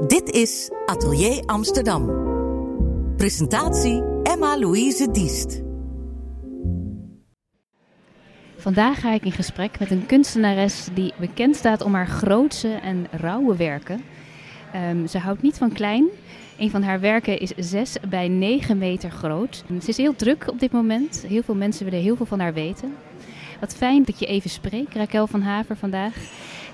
Dit 0.00 0.30
is 0.30 0.70
Atelier 0.86 1.42
Amsterdam. 1.44 2.06
Presentatie 3.16 4.02
Emma-Louise 4.22 5.10
Diest. 5.10 5.62
Vandaag 8.56 9.00
ga 9.00 9.12
ik 9.12 9.24
in 9.24 9.32
gesprek 9.32 9.78
met 9.78 9.90
een 9.90 10.06
kunstenares 10.06 10.88
die 10.94 11.12
bekend 11.18 11.56
staat 11.56 11.82
om 11.82 11.94
haar 11.94 12.06
grootse 12.06 12.68
en 12.68 13.06
rauwe 13.10 13.56
werken. 13.56 14.04
Ehm, 14.72 15.06
ze 15.06 15.18
houdt 15.18 15.42
niet 15.42 15.58
van 15.58 15.72
klein. 15.72 16.06
Een 16.58 16.70
van 16.70 16.82
haar 16.82 17.00
werken 17.00 17.38
is 17.38 17.52
6 17.56 17.96
bij 18.08 18.28
9 18.28 18.78
meter 18.78 19.10
groot. 19.10 19.64
Ze 19.82 19.88
is 19.88 19.96
heel 19.96 20.16
druk 20.16 20.50
op 20.50 20.60
dit 20.60 20.72
moment. 20.72 21.24
Heel 21.28 21.42
veel 21.42 21.54
mensen 21.54 21.84
willen 21.84 22.00
heel 22.00 22.16
veel 22.16 22.26
van 22.26 22.40
haar 22.40 22.54
weten. 22.54 22.94
Wat 23.60 23.74
fijn 23.74 24.02
dat 24.04 24.18
je 24.18 24.26
even 24.26 24.50
spreekt, 24.50 24.94
Raquel 24.94 25.26
van 25.26 25.42
Haver, 25.42 25.76
vandaag. 25.76 26.14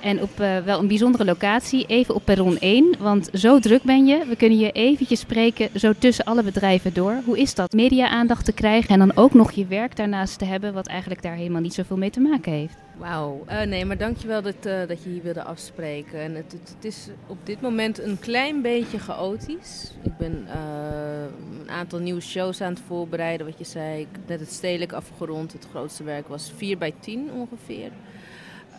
En 0.02 0.22
op 0.22 0.40
uh, 0.40 0.58
wel 0.58 0.78
een 0.78 0.86
bijzondere 0.86 1.24
locatie, 1.24 1.86
even 1.86 2.14
op 2.14 2.24
perron 2.24 2.58
1. 2.58 2.94
Want 2.98 3.28
zo 3.32 3.58
druk 3.58 3.82
ben 3.82 4.06
je. 4.06 4.24
We 4.28 4.36
kunnen 4.36 4.58
je 4.58 4.72
eventjes 4.72 5.20
spreken, 5.20 5.80
zo 5.80 5.92
tussen 5.98 6.24
alle 6.24 6.42
bedrijven 6.42 6.94
door. 6.94 7.20
Hoe 7.24 7.38
is 7.38 7.54
dat? 7.54 7.72
Media-aandacht 7.72 8.44
te 8.44 8.52
krijgen 8.52 8.90
en 8.90 8.98
dan 8.98 9.16
ook 9.16 9.34
nog 9.34 9.52
je 9.52 9.66
werk 9.66 9.96
daarnaast 9.96 10.38
te 10.38 10.44
hebben, 10.44 10.72
wat 10.72 10.86
eigenlijk 10.86 11.22
daar 11.22 11.34
helemaal 11.34 11.60
niet 11.60 11.74
zoveel 11.74 11.96
mee 11.96 12.10
te 12.10 12.20
maken 12.20 12.52
heeft. 12.52 12.74
Wauw, 12.96 13.44
uh, 13.48 13.62
nee, 13.62 13.84
maar 13.84 13.98
dankjewel 13.98 14.42
dat, 14.42 14.66
uh, 14.66 14.78
dat 14.88 15.02
je 15.02 15.10
hier 15.10 15.22
wilde 15.22 15.42
afspreken. 15.42 16.20
En 16.20 16.34
het, 16.34 16.52
het, 16.52 16.84
is 16.84 17.08
op 17.26 17.38
dit 17.44 17.60
moment 17.60 18.02
een 18.02 18.18
klein 18.18 18.62
beetje 18.62 18.98
chaotisch. 18.98 19.92
Ik 20.02 20.16
ben 20.16 20.46
een 21.62 21.70
aantal 21.70 21.98
nieuwe 21.98 22.20
shows 22.20 22.60
aan 22.60 22.72
het 22.72 22.82
voorbereiden, 22.86 23.46
wat 23.46 23.58
je 23.58 23.64
zei. 23.64 24.00
Ik 24.00 24.08
net 24.26 24.40
het 24.40 24.52
stedelijk 24.52 24.92
afgerond. 24.92 25.52
Het 25.52 25.66
grootste 25.70 26.04
werk 26.04 26.28
was 26.28 26.52
4 26.56 26.78
bij 26.78 26.94
10 27.00 27.30
ongeveer. 27.32 27.90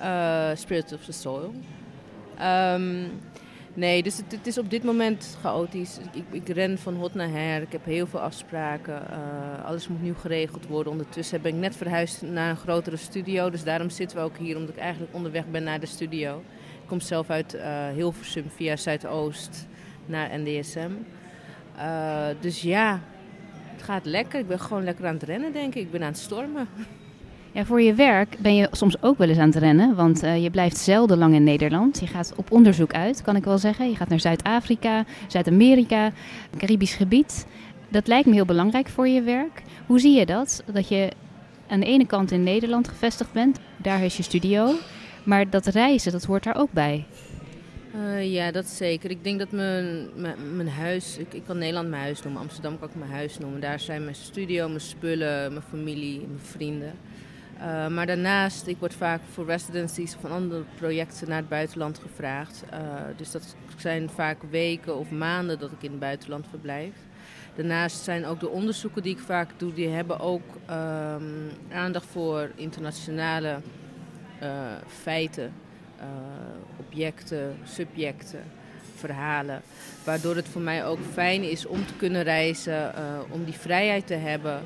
Uh, 0.01 0.49
Spirit 0.55 0.93
of 0.93 1.03
the 1.03 1.11
Soil. 1.11 1.53
Um, 2.41 3.11
nee, 3.73 4.03
dus 4.03 4.17
het, 4.17 4.47
is 4.47 4.57
op 4.57 4.69
dit 4.69 4.83
moment 4.83 5.37
chaotisch. 5.41 5.99
Ik, 6.13 6.23
ik, 6.31 6.49
ren 6.49 6.77
van 6.77 6.95
hot 6.95 7.13
naar 7.13 7.29
her. 7.29 7.61
Ik 7.61 7.71
heb 7.71 7.85
heel 7.85 8.07
veel 8.07 8.19
afspraken. 8.19 9.03
Uh, 9.09 9.65
alles 9.65 9.87
moet 9.87 10.01
nu 10.01 10.13
geregeld 10.15 10.67
worden. 10.67 10.91
Ondertussen 10.91 11.41
ben 11.41 11.53
ik 11.53 11.59
net 11.59 11.75
verhuisd 11.75 12.21
naar 12.21 12.49
een 12.49 12.57
grotere 12.57 12.97
studio. 12.97 13.49
Dus 13.49 13.63
daarom 13.63 13.89
zitten 13.89 14.17
we 14.17 14.23
ook 14.23 14.37
hier, 14.37 14.57
omdat 14.57 14.75
ik 14.75 14.81
eigenlijk 14.81 15.13
onderweg 15.13 15.47
ben 15.47 15.63
naar 15.63 15.79
de 15.79 15.85
studio. 15.85 16.43
Ik 16.81 16.89
kom 16.89 16.99
zelf 16.99 17.29
uit 17.29 17.55
uh, 17.55 17.87
Hilversum 17.89 18.45
via 18.55 18.75
Zuidoost 18.75 19.67
naar 20.05 20.39
NDSM. 20.39 20.91
dus 22.39 22.61
ja, 22.61 23.01
het 23.73 23.83
gaat 23.83 24.05
lekker. 24.05 24.39
Ik 24.39 24.47
ben 24.47 24.59
gewoon 24.59 24.83
lekker 24.83 25.07
aan 25.07 25.13
het 25.13 25.23
rennen, 25.23 25.53
denk 25.53 25.75
ik. 25.75 25.81
Ik 25.81 25.91
ben 25.91 26.01
aan 26.01 26.07
het 26.07 26.17
stormen. 26.17 26.67
Ja, 27.53 27.65
voor 27.65 27.81
je 27.81 27.93
werk 27.93 28.35
ben 28.39 28.55
je 28.55 28.67
soms 28.71 29.01
ook 29.01 29.17
wel 29.17 29.29
eens 29.29 29.37
aan 29.37 29.47
het 29.49 29.55
rennen, 29.55 29.95
want 29.95 30.23
uh, 30.23 30.43
je 30.43 30.49
blijft 30.49 30.77
zelden 30.77 31.17
lang 31.17 31.33
in 31.33 31.43
Nederland. 31.43 31.99
Je 31.99 32.07
gaat 32.07 32.33
op 32.35 32.51
onderzoek 32.51 32.93
uit, 32.93 33.21
kan 33.21 33.35
ik 33.35 33.43
wel 33.43 33.57
zeggen. 33.57 33.89
Je 33.89 33.95
gaat 33.95 34.07
naar 34.07 34.19
Zuid-Afrika, 34.19 35.05
Zuid-Amerika, 35.27 36.11
Caribisch 36.57 36.93
gebied. 36.93 37.45
Dat 37.89 38.07
lijkt 38.07 38.27
me 38.27 38.33
heel 38.33 38.45
belangrijk 38.45 38.89
voor 38.89 39.07
je 39.07 39.21
werk. 39.21 39.61
Hoe 39.85 39.99
zie 39.99 40.17
je 40.17 40.25
dat? 40.25 40.63
Dat 40.71 40.87
je 40.87 41.11
aan 41.67 41.79
de 41.79 41.85
ene 41.85 42.05
kant 42.05 42.31
in 42.31 42.43
Nederland 42.43 42.87
gevestigd 42.87 43.31
bent, 43.31 43.59
daar 43.77 44.03
is 44.03 44.17
je 44.17 44.23
studio. 44.23 44.73
Maar 45.23 45.49
dat 45.49 45.65
reizen, 45.65 46.11
dat 46.11 46.23
hoort 46.23 46.43
daar 46.43 46.57
ook 46.57 46.71
bij. 46.71 47.05
Uh, 47.95 48.33
ja, 48.33 48.51
dat 48.51 48.65
zeker. 48.65 49.09
Ik 49.09 49.23
denk 49.23 49.39
dat 49.39 49.51
mijn, 49.51 50.07
mijn, 50.15 50.55
mijn 50.55 50.69
huis, 50.69 51.17
ik, 51.17 51.33
ik, 51.33 51.43
kan 51.45 51.57
Nederland 51.57 51.89
mijn 51.89 52.01
huis 52.01 52.23
noemen, 52.23 52.41
Amsterdam 52.41 52.79
kan 52.79 52.89
ik 52.89 52.95
mijn 52.95 53.11
huis 53.11 53.37
noemen. 53.37 53.61
Daar 53.61 53.79
zijn 53.79 54.03
mijn 54.03 54.15
studio, 54.15 54.67
mijn 54.67 54.81
spullen, 54.81 55.51
mijn 55.51 55.65
familie, 55.69 56.17
mijn 56.19 56.39
vrienden. 56.41 56.93
Uh, 57.57 57.87
maar 57.87 58.05
daarnaast, 58.05 58.67
ik 58.67 58.77
word 58.79 58.93
vaak 58.93 59.21
voor 59.31 59.45
residencies 59.45 60.15
of 60.15 60.31
andere 60.31 60.63
projecten 60.75 61.29
naar 61.29 61.37
het 61.37 61.49
buitenland 61.49 61.99
gevraagd. 61.99 62.63
Uh, 62.73 62.79
dus 63.15 63.31
dat 63.31 63.55
zijn 63.77 64.09
vaak 64.09 64.37
weken 64.49 64.97
of 64.97 65.09
maanden 65.09 65.59
dat 65.59 65.71
ik 65.71 65.83
in 65.83 65.91
het 65.91 65.99
buitenland 65.99 66.45
verblijf. 66.49 66.93
Daarnaast 67.55 68.03
zijn 68.03 68.25
ook 68.25 68.39
de 68.39 68.49
onderzoeken 68.49 69.01
die 69.01 69.15
ik 69.15 69.19
vaak 69.19 69.49
doe, 69.57 69.73
die 69.73 69.87
hebben 69.87 70.19
ook 70.19 70.41
um, 70.69 71.49
aandacht 71.71 72.05
voor 72.05 72.49
internationale 72.55 73.57
uh, 74.43 74.49
feiten, 74.87 75.53
objecten, 76.79 77.57
subjecten, 77.63 78.43
verhalen. 78.95 79.61
Waardoor 80.03 80.35
het 80.35 80.47
voor 80.47 80.61
mij 80.61 80.85
ook 80.85 80.99
fijn 81.11 81.43
is 81.43 81.65
om 81.65 81.85
te 81.85 81.93
kunnen 81.93 82.23
reizen, 82.23 82.93
om 83.29 83.43
die 83.43 83.53
vrijheid 83.53 84.07
te 84.07 84.13
hebben. 84.13 84.61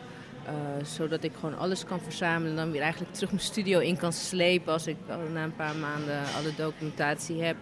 Uh, 0.48 0.54
zodat 0.86 1.24
ik 1.24 1.32
gewoon 1.40 1.58
alles 1.58 1.84
kan 1.84 2.00
verzamelen 2.00 2.50
en 2.50 2.56
dan 2.56 2.72
weer 2.72 2.82
eigenlijk 2.82 3.14
terug 3.14 3.32
mijn 3.32 3.44
studio 3.44 3.80
in 3.80 3.98
kan 3.98 4.14
slepen 4.14 4.74
als 4.74 4.88
ik 4.88 4.96
na 5.34 5.44
een 5.44 5.56
paar 5.56 5.76
maanden 5.76 6.20
alle 6.38 6.56
documentatie 6.58 7.42
heb. 7.42 7.56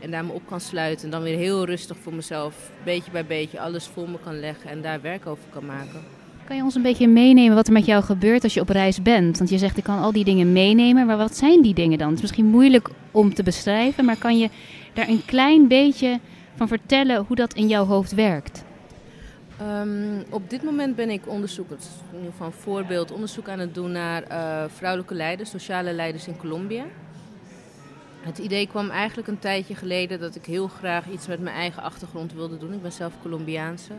En 0.00 0.10
daar 0.10 0.24
me 0.24 0.32
op 0.32 0.46
kan 0.46 0.60
sluiten 0.60 1.04
en 1.04 1.10
dan 1.10 1.22
weer 1.22 1.36
heel 1.36 1.64
rustig 1.64 1.96
voor 1.96 2.14
mezelf, 2.14 2.70
beetje 2.84 3.10
bij 3.10 3.26
beetje, 3.26 3.60
alles 3.60 3.86
voor 3.86 4.08
me 4.08 4.18
kan 4.24 4.40
leggen 4.40 4.70
en 4.70 4.82
daar 4.82 5.00
werk 5.00 5.26
over 5.26 5.44
kan 5.50 5.66
maken. 5.66 6.00
Kan 6.44 6.56
je 6.56 6.62
ons 6.62 6.74
een 6.74 6.82
beetje 6.82 7.08
meenemen 7.08 7.54
wat 7.54 7.66
er 7.66 7.72
met 7.72 7.86
jou 7.86 8.02
gebeurt 8.02 8.42
als 8.42 8.54
je 8.54 8.60
op 8.60 8.68
reis 8.68 9.02
bent? 9.02 9.38
Want 9.38 9.50
je 9.50 9.58
zegt 9.58 9.76
ik 9.76 9.84
kan 9.84 9.98
al 9.98 10.12
die 10.12 10.24
dingen 10.24 10.52
meenemen, 10.52 11.06
maar 11.06 11.16
wat 11.16 11.36
zijn 11.36 11.62
die 11.62 11.74
dingen 11.74 11.98
dan? 11.98 12.06
Het 12.06 12.16
is 12.16 12.22
misschien 12.22 12.46
moeilijk 12.46 12.88
om 13.10 13.34
te 13.34 13.42
beschrijven, 13.42 14.04
maar 14.04 14.16
kan 14.16 14.38
je 14.38 14.50
daar 14.92 15.08
een 15.08 15.24
klein 15.24 15.68
beetje 15.68 16.20
van 16.56 16.68
vertellen 16.68 17.24
hoe 17.26 17.36
dat 17.36 17.54
in 17.54 17.68
jouw 17.68 17.84
hoofd 17.84 18.14
werkt? 18.14 18.64
Um, 19.62 20.24
op 20.30 20.50
dit 20.50 20.62
moment 20.62 20.96
ben 20.96 21.10
ik 21.10 21.28
onderzoek, 21.28 21.70
in 21.70 21.78
ieder 22.16 22.30
geval 22.30 22.50
voorbeeld, 22.50 23.12
onderzoek 23.12 23.48
aan 23.48 23.58
het 23.58 23.74
doen 23.74 23.92
naar 23.92 24.22
uh, 24.30 24.64
vrouwelijke 24.68 25.14
leiders, 25.14 25.50
sociale 25.50 25.92
leiders 25.92 26.26
in 26.26 26.36
Colombia. 26.36 26.84
Het 28.20 28.38
idee 28.38 28.66
kwam 28.66 28.90
eigenlijk 28.90 29.28
een 29.28 29.38
tijdje 29.38 29.74
geleden 29.74 30.20
dat 30.20 30.34
ik 30.34 30.44
heel 30.46 30.68
graag 30.68 31.08
iets 31.08 31.26
met 31.26 31.40
mijn 31.40 31.56
eigen 31.56 31.82
achtergrond 31.82 32.32
wilde 32.32 32.58
doen. 32.58 32.72
Ik 32.72 32.82
ben 32.82 32.92
zelf 32.92 33.12
Colombiaanse. 33.22 33.92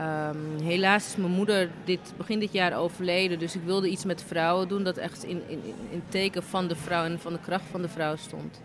Um, 0.00 0.64
helaas 0.66 1.06
is 1.06 1.16
mijn 1.16 1.32
moeder 1.32 1.70
dit, 1.84 2.12
begin 2.16 2.38
dit 2.38 2.52
jaar 2.52 2.76
overleden, 2.76 3.38
dus 3.38 3.54
ik 3.54 3.62
wilde 3.64 3.88
iets 3.88 4.04
met 4.04 4.22
vrouwen 4.22 4.68
doen 4.68 4.84
dat 4.84 4.96
echt 4.96 5.24
in, 5.24 5.42
in, 5.46 5.60
in 5.90 6.02
teken 6.08 6.42
van 6.42 6.68
de 6.68 6.76
vrouw 6.76 7.04
en 7.04 7.20
van 7.20 7.32
de 7.32 7.38
kracht 7.40 7.64
van 7.70 7.82
de 7.82 7.88
vrouw 7.88 8.16
stond. 8.16 8.60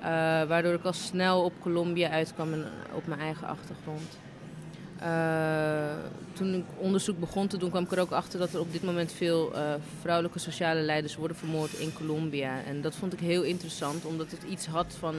Uh, 0.00 0.06
waardoor 0.42 0.74
ik 0.74 0.84
al 0.84 0.92
snel 0.92 1.44
op 1.44 1.52
Colombia 1.60 2.10
uitkwam 2.10 2.52
en 2.52 2.64
op 2.92 3.06
mijn 3.06 3.20
eigen 3.20 3.46
achtergrond. 3.46 4.18
Uh, 5.02 5.92
toen 6.32 6.54
ik 6.54 6.64
onderzoek 6.76 7.20
begon 7.20 7.46
te 7.46 7.56
doen, 7.56 7.70
kwam 7.70 7.84
ik 7.84 7.92
er 7.92 8.00
ook 8.00 8.10
achter 8.10 8.38
dat 8.38 8.52
er 8.52 8.60
op 8.60 8.72
dit 8.72 8.82
moment 8.82 9.12
veel 9.12 9.52
uh, 9.54 9.74
vrouwelijke 10.00 10.38
sociale 10.38 10.80
leiders 10.80 11.16
worden 11.16 11.36
vermoord 11.36 11.72
in 11.72 11.92
Colombia. 11.92 12.62
En 12.66 12.80
dat 12.80 12.94
vond 12.94 13.12
ik 13.12 13.18
heel 13.18 13.42
interessant, 13.42 14.04
omdat 14.04 14.30
het 14.30 14.42
iets 14.48 14.66
had 14.66 14.96
van 14.98 15.14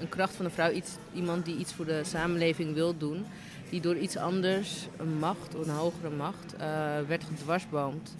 een 0.00 0.08
kracht 0.08 0.34
van 0.34 0.44
een 0.44 0.50
vrouw, 0.50 0.70
iets, 0.70 0.90
iemand 1.14 1.44
die 1.44 1.56
iets 1.56 1.72
voor 1.72 1.84
de 1.84 2.00
samenleving 2.04 2.74
wil 2.74 2.96
doen, 2.98 3.26
die 3.70 3.80
door 3.80 3.96
iets 3.96 4.16
anders, 4.16 4.86
een 4.96 5.18
macht, 5.18 5.54
een 5.54 5.70
hogere 5.70 6.10
macht, 6.10 6.54
uh, 6.54 6.60
werd 7.08 7.24
gedwarsboomd. 7.24 8.14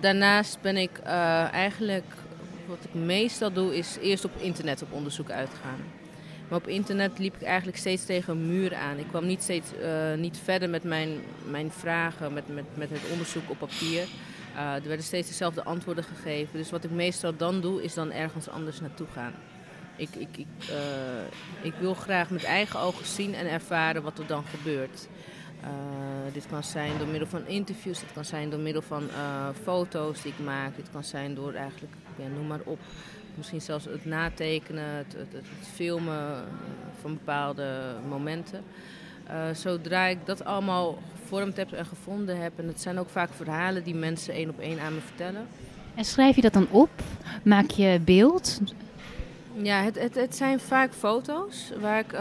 daarnaast 0.00 0.58
ben 0.60 0.76
ik 0.76 0.98
eigenlijk, 1.52 2.04
wat 2.66 2.78
ik 2.82 2.94
meestal 2.94 3.52
doe, 3.52 3.76
is 3.76 3.96
eerst 4.00 4.24
op 4.24 4.32
internet 4.40 4.82
op 4.82 4.92
onderzoek 4.92 5.30
uitgaan. 5.30 6.03
Maar 6.48 6.58
op 6.58 6.68
internet 6.68 7.18
liep 7.18 7.34
ik 7.34 7.42
eigenlijk 7.42 7.78
steeds 7.78 8.04
tegen 8.04 8.32
een 8.32 8.48
muur 8.48 8.74
aan. 8.74 8.98
Ik 8.98 9.08
kwam 9.08 9.26
niet, 9.26 9.42
steeds, 9.42 9.68
uh, 9.80 10.14
niet 10.14 10.38
verder 10.38 10.70
met 10.70 10.84
mijn, 10.84 11.20
mijn 11.50 11.70
vragen, 11.70 12.32
met, 12.32 12.48
met, 12.48 12.64
met 12.74 12.90
het 12.90 13.10
onderzoek 13.12 13.50
op 13.50 13.58
papier. 13.58 14.06
Uh, 14.54 14.74
er 14.74 14.88
werden 14.88 15.04
steeds 15.04 15.28
dezelfde 15.28 15.64
antwoorden 15.64 16.04
gegeven. 16.04 16.58
Dus 16.58 16.70
wat 16.70 16.84
ik 16.84 16.90
meestal 16.90 17.36
dan 17.36 17.60
doe, 17.60 17.82
is 17.82 17.94
dan 17.94 18.12
ergens 18.12 18.48
anders 18.48 18.80
naartoe 18.80 19.06
gaan. 19.12 19.32
Ik, 19.96 20.08
ik, 20.14 20.36
ik, 20.36 20.46
uh, 20.70 20.76
ik 21.62 21.74
wil 21.80 21.94
graag 21.94 22.30
met 22.30 22.44
eigen 22.44 22.80
ogen 22.80 23.06
zien 23.06 23.34
en 23.34 23.50
ervaren 23.50 24.02
wat 24.02 24.18
er 24.18 24.26
dan 24.26 24.44
gebeurt. 24.44 25.08
dit 26.32 26.46
kan 26.46 26.64
zijn 26.64 26.98
door 26.98 27.06
middel 27.06 27.28
van 27.28 27.46
interviews, 27.46 28.00
dit 28.00 28.12
kan 28.12 28.24
zijn 28.24 28.50
door 28.50 28.60
middel 28.60 28.82
van 28.82 29.02
foto's 29.62 30.22
die 30.22 30.32
ik 30.32 30.44
maak, 30.44 30.76
dit 30.76 30.90
kan 30.92 31.04
zijn 31.04 31.34
door 31.34 31.52
eigenlijk, 31.52 31.92
ja, 32.16 32.26
noem 32.26 32.46
maar 32.46 32.60
op, 32.64 32.78
Misschien 33.36 33.60
zelfs 33.60 33.84
het 33.84 34.04
natekenen, 34.04 34.84
het, 34.84 35.12
het, 35.12 35.32
het 35.32 35.68
filmen 35.72 36.34
eh, 36.34 36.40
van 37.00 37.12
bepaalde 37.12 37.94
momenten. 38.08 38.62
Uh, 39.30 39.54
zodra 39.54 40.06
ik 40.06 40.18
dat 40.24 40.44
allemaal 40.44 40.98
gevormd 41.20 41.56
heb 41.56 41.72
en 41.72 41.86
gevonden 41.86 42.40
heb, 42.40 42.52
en 42.56 42.66
het 42.66 42.80
zijn 42.80 42.98
ook 42.98 43.08
vaak 43.08 43.30
verhalen 43.36 43.84
die 43.84 43.94
mensen 43.94 44.34
één 44.34 44.48
op 44.48 44.58
één 44.58 44.80
aan 44.80 44.94
me 44.94 45.00
vertellen. 45.00 45.46
En 45.94 46.04
schrijf 46.04 46.36
je 46.36 46.42
dat 46.42 46.52
dan 46.52 46.68
op? 46.70 46.90
Maak 47.42 47.70
je 47.70 48.00
beeld? 48.04 48.60
Ja, 49.56 49.82
het, 49.82 49.98
het, 49.98 50.14
het 50.14 50.36
zijn 50.36 50.60
vaak 50.60 50.92
foto's 50.92 51.72
waar 51.80 51.98
ik 51.98 52.12
uh, 52.12 52.20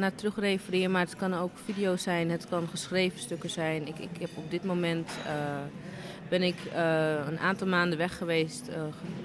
naar 0.00 0.14
terug 0.14 0.38
refereer, 0.38 0.90
maar 0.90 1.04
het 1.04 1.16
kan 1.16 1.34
ook 1.34 1.50
video's 1.64 2.02
zijn, 2.02 2.30
het 2.30 2.48
kan 2.48 2.68
geschreven 2.68 3.20
stukken 3.20 3.50
zijn. 3.50 3.86
Ik, 3.86 3.98
ik 3.98 4.20
heb 4.20 4.30
op 4.34 4.50
dit 4.50 4.64
moment 4.64 5.10
uh, 5.26 5.32
ben 6.30 6.42
ik 6.42 6.56
uh, 6.74 7.14
een 7.26 7.38
aantal 7.38 7.66
maanden 7.66 7.98
weg 7.98 8.16
geweest. 8.16 8.68
Uh, 8.68 8.74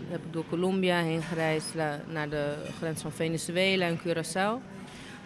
heb 0.10 0.26
ik 0.26 0.34
door 0.34 0.46
Colombia 0.50 1.02
heen 1.02 1.22
gereisd 1.22 1.74
naar 2.08 2.30
de 2.30 2.54
grens 2.78 3.02
van 3.02 3.12
Venezuela 3.12 3.86
en 3.86 4.00
Curaçao. 4.00 4.74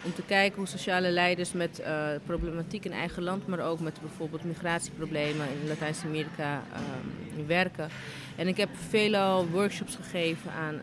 Om 0.04 0.14
te 0.14 0.22
kijken 0.26 0.58
hoe 0.58 0.66
sociale 0.66 1.10
leiders 1.10 1.52
met 1.52 1.80
uh, 1.80 2.08
problematiek 2.26 2.84
in 2.84 2.92
eigen 2.92 3.22
land, 3.22 3.46
maar 3.46 3.60
ook 3.60 3.80
met 3.80 4.00
bijvoorbeeld 4.00 4.44
migratieproblemen 4.44 5.46
in 5.62 5.68
Latijns-Amerika 5.68 6.62
werken. 7.46 7.88
En 8.36 8.48
ik 8.48 8.56
heb 8.56 8.68
veelal 8.88 9.46
workshops 9.48 9.96
gegeven 9.96 10.52
aan 10.52 10.80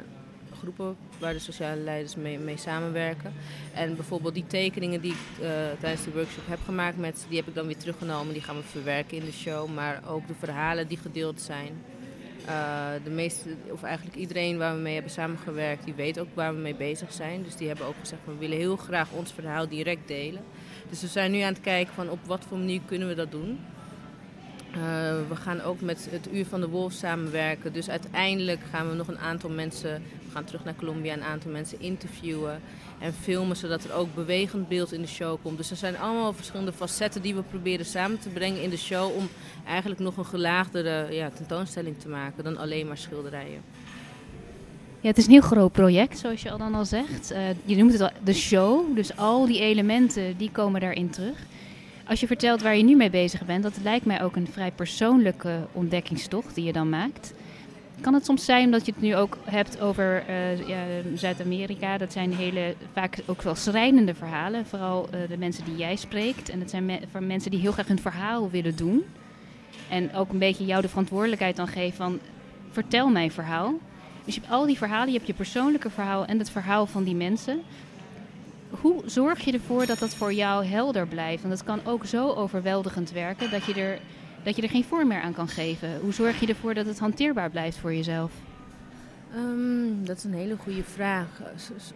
groepen 0.62 0.95
waar 1.19 1.33
de 1.33 1.39
sociale 1.39 1.81
leiders 1.81 2.15
mee, 2.15 2.39
mee 2.39 2.57
samenwerken. 2.57 3.33
En 3.74 3.95
bijvoorbeeld 3.95 4.33
die 4.33 4.48
tekeningen 4.48 5.01
die 5.01 5.12
ik 5.12 5.42
uh, 5.42 5.48
tijdens 5.80 6.04
de 6.04 6.12
workshop 6.12 6.48
heb 6.48 6.59
gemaakt, 6.65 6.98
met, 6.98 7.25
die 7.30 7.38
heb 7.38 7.48
ik 7.48 7.56
dan 7.56 7.65
weer 7.65 7.77
teruggenomen. 7.77 8.33
Die 8.33 8.42
gaan 8.42 8.56
we 8.56 8.63
verwerken 8.63 9.18
in 9.18 9.25
de 9.25 9.31
show. 9.31 9.74
Maar 9.74 10.01
ook 10.07 10.27
de 10.27 10.36
verhalen 10.39 10.88
die 10.88 10.98
gedeeld 10.98 11.42
zijn. 11.42 11.71
Uh, 12.48 12.88
de 13.04 13.09
meeste, 13.09 13.50
of 13.71 13.83
eigenlijk 13.83 14.18
iedereen 14.18 14.57
waar 14.57 14.75
we 14.75 14.81
mee 14.81 14.94
hebben 14.94 15.12
samengewerkt, 15.12 15.86
die 15.86 15.94
weet 15.94 16.19
ook 16.19 16.27
waar 16.33 16.56
we 16.56 16.62
mee 16.62 16.75
bezig 16.75 17.13
zijn. 17.13 17.44
Dus 17.44 17.56
die 17.56 17.68
hebben 17.68 17.86
ook 17.86 17.95
gezegd, 18.00 18.21
we 18.25 18.38
willen 18.39 18.57
heel 18.57 18.77
graag 18.77 19.12
ons 19.12 19.33
verhaal 19.33 19.68
direct 19.68 20.07
delen. 20.07 20.42
Dus 20.89 21.01
we 21.01 21.07
zijn 21.07 21.31
nu 21.31 21.39
aan 21.39 21.53
het 21.53 21.62
kijken 21.62 21.94
van 21.94 22.10
op 22.10 22.19
wat 22.25 22.45
voor 22.48 22.57
manier 22.57 22.81
kunnen 22.86 23.07
we 23.07 23.15
dat 23.15 23.31
doen. 23.31 23.60
Uh, 24.71 24.80
we 25.30 25.36
gaan 25.36 25.62
ook 25.62 25.81
met 25.81 26.07
het 26.12 26.33
Uur 26.33 26.45
van 26.45 26.62
de 26.62 26.68
Wolf 26.68 26.92
samenwerken. 26.92 27.74
Dus 27.74 27.89
uiteindelijk 27.89 28.60
gaan 28.71 28.89
we 28.89 28.95
nog 28.95 29.07
een 29.07 29.19
aantal 29.19 29.50
mensen, 29.50 30.03
gaan 30.38 30.45
terug 30.45 30.63
naar 30.63 30.75
Colombia, 30.75 31.13
een 31.13 31.24
aantal 31.24 31.51
mensen 31.51 31.81
interviewen 31.81 32.62
en 33.00 33.13
filmen, 33.13 33.56
zodat 33.56 33.84
er 33.84 33.94
ook 33.94 34.16
bewegend 34.16 34.68
beeld 34.68 34.92
in 34.92 35.01
de 35.01 35.07
show 35.07 35.38
komt. 35.42 35.57
Dus 35.57 35.72
er 35.72 35.78
zijn 35.78 35.98
allemaal 35.98 36.34
verschillende 36.34 36.74
facetten 36.74 37.22
die 37.22 37.36
we 37.36 37.42
proberen 37.42 37.86
samen 37.86 38.19
te 38.19 38.30
brengen 38.30 38.62
in 38.62 38.69
de 38.69 38.78
show 38.78 39.16
om 39.16 39.30
eigenlijk 39.68 40.00
nog 40.00 40.18
een 40.18 40.25
gelaagdere 40.25 41.13
ja, 41.13 41.30
tentoonstelling 41.30 42.00
te 42.00 42.10
maken 42.10 42.44
dan 42.44 42.57
alleen 42.57 42.88
maar 42.88 42.98
schilderijen. 42.98 43.62
Ja, 45.00 45.10
het 45.10 45.18
is 45.18 45.25
een 45.25 45.31
heel 45.31 45.42
groot 45.42 45.72
project, 45.72 46.19
zoals 46.19 46.42
je 46.42 46.51
al 46.51 46.57
dan 46.57 46.75
al 46.75 46.86
zegt. 46.86 47.31
Uh, 47.31 47.39
je 47.66 47.75
noemt 47.75 47.92
het 47.92 48.01
al 48.01 48.10
de 48.24 48.34
show, 48.34 48.95
dus 48.95 49.18
al 49.18 49.45
die 49.45 49.60
elementen 49.60 50.38
die 50.38 50.51
komen 50.51 50.81
daarin 50.81 51.10
terug. 51.10 51.38
Als 52.07 52.19
je 52.19 52.28
vertelt 52.28 52.62
waar 52.62 52.78
je 52.78 52.84
nu 52.84 52.95
mee 52.95 53.10
bezig 53.10 53.45
bent, 53.45 53.63
dat 53.63 53.78
lijkt 53.84 54.06
mij 54.06 54.24
ook 54.24 54.36
een 54.36 54.48
vrij 54.51 54.72
persoonlijke 54.72 55.68
ontdekkingstocht 55.72 56.56
die 56.56 56.63
je 56.63 56.74
dan 56.74 56.89
maakt. 56.89 57.34
Kan 58.02 58.14
het 58.14 58.26
soms 58.26 58.46
zijn 58.46 58.66
omdat 58.66 58.86
je 58.86 58.92
het 58.92 59.02
nu 59.02 59.16
ook 59.16 59.38
hebt 59.44 59.82
over 59.82 60.24
ja, 60.68 60.84
Zuid-Amerika? 61.16 61.98
Dat 61.98 62.12
zijn 62.12 62.34
hele, 62.34 62.76
vaak 62.94 63.18
ook 63.26 63.42
wel 63.42 63.56
schrijnende 63.56 64.14
verhalen. 64.14 64.66
Vooral 64.66 65.10
uh, 65.14 65.30
de 65.30 65.38
mensen 65.38 65.66
die 65.66 65.76
jij 65.76 65.96
spreekt. 65.96 66.50
En 66.50 66.60
dat 66.60 66.70
zijn 66.70 66.86
me 66.86 67.00
mensen 67.20 67.52
die 67.52 67.60
heel 67.60 67.72
graag 67.72 67.88
hun 67.88 68.00
verhaal 68.00 68.50
willen 68.50 68.76
doen. 68.76 69.04
En 69.90 70.14
ook 70.14 70.32
een 70.32 70.38
beetje 70.38 70.66
jou 70.66 70.82
de 70.82 70.90
verantwoordelijkheid 70.90 71.56
dan 71.56 71.68
geven 71.68 71.98
van... 71.98 72.20
vertel 72.72 73.10
mijn 73.10 73.32
verhaal. 73.32 73.74
Dus 74.26 74.36
je 74.36 74.42
hebt 74.42 74.54
al 74.54 74.66
die 74.66 74.78
verhalen. 74.78 75.08
Je 75.08 75.16
hebt 75.16 75.28
je 75.28 75.34
persoonlijke 75.34 75.90
verhaal 75.90 76.26
en 76.26 76.40
het 76.40 76.50
verhaal 76.50 76.86
van 76.86 77.04
die 77.04 77.16
mensen. 77.16 77.62
Hoe 78.70 79.02
zorg 79.06 79.46
je 79.46 79.52
ervoor 79.52 79.86
dat 79.86 80.00
dat 80.00 80.16
voor 80.16 80.34
jou 80.34 80.66
helder 80.66 81.08
blijft? 81.08 81.42
Want 81.42 81.54
het 81.54 81.64
kan 81.64 81.80
ook 81.86 82.06
zo 82.06 82.30
overweldigend 82.30 83.12
werken 83.12 83.52
dat 83.52 83.66
je 83.66 83.74
er 83.74 84.00
dat 84.48 84.56
je 84.56 84.62
er 84.62 84.70
geen 84.70 84.84
vorm 84.84 85.08
meer 85.08 85.22
aan 85.22 85.34
kan 85.34 85.48
geven? 85.48 86.00
Hoe 86.00 86.14
zorg 86.14 86.40
je 86.40 86.48
ervoor 86.48 86.74
dat 86.74 86.86
het 86.86 87.00
hanteerbaar 87.00 87.50
blijft 87.50 87.78
voor 87.78 87.94
jezelf? 87.94 88.32
Um, 89.36 90.06
dat 90.06 90.18
is 90.18 90.24
een 90.24 90.34
hele 90.34 90.58
goede 90.58 90.84
vraag. 90.84 91.28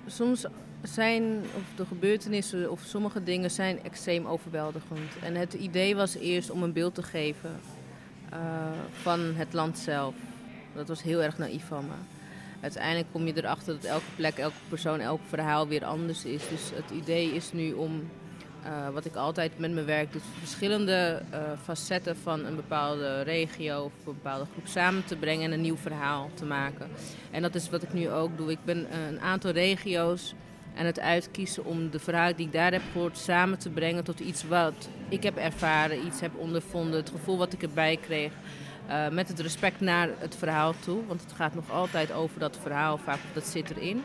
soms 0.05 0.45
zijn 0.81 1.23
of 1.55 1.63
de 1.75 1.85
gebeurtenissen 1.85 2.71
of 2.71 2.81
sommige 2.81 3.23
dingen 3.23 3.51
zijn 3.51 3.83
extreem 3.83 4.25
overweldigend. 4.25 5.19
En 5.23 5.35
het 5.35 5.53
idee 5.53 5.95
was 5.95 6.15
eerst 6.15 6.51
om 6.51 6.63
een 6.63 6.73
beeld 6.73 6.95
te 6.95 7.03
geven 7.03 7.59
uh, 8.33 8.39
van 8.91 9.19
het 9.19 9.53
land 9.53 9.77
zelf. 9.77 10.15
Dat 10.75 10.87
was 10.87 11.01
heel 11.01 11.23
erg 11.23 11.37
naïef 11.37 11.65
van 11.65 11.85
me. 11.85 11.95
Uiteindelijk 12.61 13.07
kom 13.11 13.25
je 13.25 13.33
erachter 13.35 13.73
dat 13.73 13.83
elke 13.83 14.11
plek, 14.15 14.37
elke 14.37 14.55
persoon, 14.69 14.99
elk 14.99 15.21
verhaal 15.27 15.67
weer 15.67 15.85
anders 15.85 16.25
is. 16.25 16.47
Dus 16.49 16.71
het 16.73 16.89
idee 17.01 17.35
is 17.35 17.51
nu 17.51 17.71
om 17.73 18.09
uh, 18.65 18.89
wat 18.93 19.05
ik 19.05 19.15
altijd 19.15 19.59
met 19.59 19.73
mijn 19.73 19.85
werk 19.85 20.11
doe, 20.11 20.21
verschillende 20.39 21.21
uh, 21.33 21.37
facetten 21.63 22.17
van 22.17 22.45
een 22.45 22.55
bepaalde 22.55 23.21
regio 23.21 23.83
of 23.83 23.91
een 24.07 24.13
bepaalde 24.13 24.45
groep 24.51 24.67
samen 24.67 25.05
te 25.05 25.15
brengen 25.15 25.45
en 25.45 25.51
een 25.51 25.61
nieuw 25.61 25.77
verhaal 25.77 26.29
te 26.33 26.45
maken. 26.45 26.89
En 27.31 27.41
dat 27.41 27.55
is 27.55 27.69
wat 27.69 27.83
ik 27.83 27.93
nu 27.93 28.09
ook 28.09 28.37
doe. 28.37 28.51
Ik 28.51 28.63
ben 28.65 28.87
een 29.07 29.19
aantal 29.19 29.51
regio's 29.51 30.33
aan 30.77 30.85
het 30.85 30.99
uitkiezen 30.99 31.65
om 31.65 31.89
de 31.89 31.99
verhalen 31.99 32.35
die 32.35 32.45
ik 32.45 32.51
daar 32.53 32.71
heb 32.71 32.81
gehoord 32.91 33.17
samen 33.17 33.57
te 33.59 33.69
brengen 33.69 34.03
tot 34.03 34.19
iets 34.19 34.47
wat 34.47 34.89
ik 35.09 35.23
heb 35.23 35.37
ervaren, 35.37 36.05
iets 36.05 36.21
heb 36.21 36.31
ondervonden, 36.35 36.99
het 36.99 37.09
gevoel 37.09 37.37
wat 37.37 37.53
ik 37.53 37.61
erbij 37.61 37.97
kreeg. 37.97 38.31
Met 39.11 39.27
het 39.27 39.39
respect 39.39 39.79
naar 39.79 40.09
het 40.17 40.35
verhaal 40.35 40.73
toe, 40.79 41.05
want 41.07 41.21
het 41.21 41.31
gaat 41.31 41.55
nog 41.55 41.71
altijd 41.71 42.11
over 42.11 42.39
dat 42.39 42.57
verhaal, 42.61 42.97
vaak 42.97 43.19
dat 43.33 43.47
zit 43.47 43.69
erin. 43.69 44.03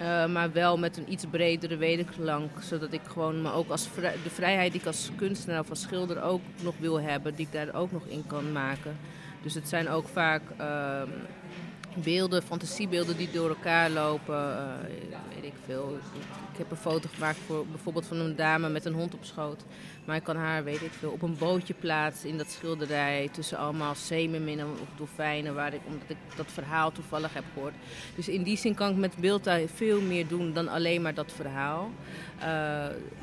Uh, 0.00 0.26
maar 0.26 0.52
wel 0.52 0.78
met 0.78 0.96
een 0.96 1.12
iets 1.12 1.24
bredere 1.30 1.76
wederklank. 1.76 2.50
Zodat 2.60 2.92
ik 2.92 3.00
gewoon 3.04 3.42
me 3.42 3.52
ook 3.52 3.70
als 3.70 3.88
de 3.94 4.30
vrijheid 4.30 4.72
die 4.72 4.80
ik 4.80 4.86
als 4.86 5.10
kunstenaar 5.16 5.60
of 5.60 5.70
als 5.70 5.80
schilder 5.80 6.22
ook 6.22 6.40
nog 6.62 6.74
wil 6.78 7.00
hebben, 7.00 7.34
die 7.34 7.46
ik 7.46 7.52
daar 7.52 7.74
ook 7.74 7.92
nog 7.92 8.06
in 8.06 8.26
kan 8.26 8.52
maken. 8.52 8.96
Dus 9.42 9.54
het 9.54 9.68
zijn 9.68 9.88
ook 9.88 10.08
vaak 10.08 10.42
uh, 10.60 11.02
beelden, 11.94 12.42
fantasiebeelden 12.42 13.16
die 13.16 13.30
door 13.30 13.48
elkaar 13.48 13.90
lopen. 13.90 14.34
Uh, 14.34 15.18
weet 15.34 15.44
ik 15.44 15.52
veel. 15.64 15.98
Ik 16.52 16.58
heb 16.58 16.70
een 16.70 16.76
foto 16.76 17.08
gemaakt 17.12 17.38
voor 17.46 17.66
bijvoorbeeld 17.66 18.06
van 18.06 18.16
een 18.16 18.36
dame 18.36 18.68
met 18.68 18.84
een 18.84 18.92
hond 18.92 19.14
op 19.14 19.24
schoot. 19.24 19.64
Maar 20.04 20.16
ik 20.16 20.22
kan 20.22 20.36
haar, 20.36 20.64
weet 20.64 20.82
ik 20.82 20.92
veel, 20.98 21.10
op 21.10 21.22
een 21.22 21.38
bootje 21.38 21.74
plaatsen 21.74 22.28
in 22.28 22.38
dat 22.38 22.50
schilderij. 22.50 23.28
Tussen 23.32 23.58
allemaal 23.58 23.94
zeemerminnen 23.94 24.66
of 24.66 24.88
dolfijnen, 24.96 25.54
waar 25.54 25.74
ik, 25.74 25.80
omdat 25.86 26.10
ik 26.10 26.16
dat 26.36 26.52
verhaal 26.52 26.92
toevallig 26.92 27.34
heb 27.34 27.44
gehoord. 27.52 27.74
Dus 28.14 28.28
in 28.28 28.42
die 28.42 28.56
zin 28.56 28.74
kan 28.74 28.90
ik 28.90 28.96
met 28.96 29.16
beeld 29.16 29.48
veel 29.74 30.00
meer 30.00 30.28
doen 30.28 30.52
dan 30.52 30.68
alleen 30.68 31.02
maar 31.02 31.14
dat 31.14 31.32
verhaal. 31.32 31.90
Uh, 32.38 32.44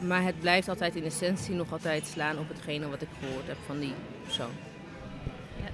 maar 0.08 0.24
het 0.24 0.40
blijft 0.40 0.70
altijd 0.70 0.96
in 0.96 1.04
essentie 1.04 1.56
nog 1.56 1.72
altijd 1.72 2.08
slaan 2.08 2.40
op 2.40 2.48
hetgene 2.48 2.90
wat 2.90 3.02
ik 3.02 3.10
gehoord 3.20 3.48
heb 3.48 3.58
van 3.66 3.80
die 3.80 3.94
persoon. 4.24 4.67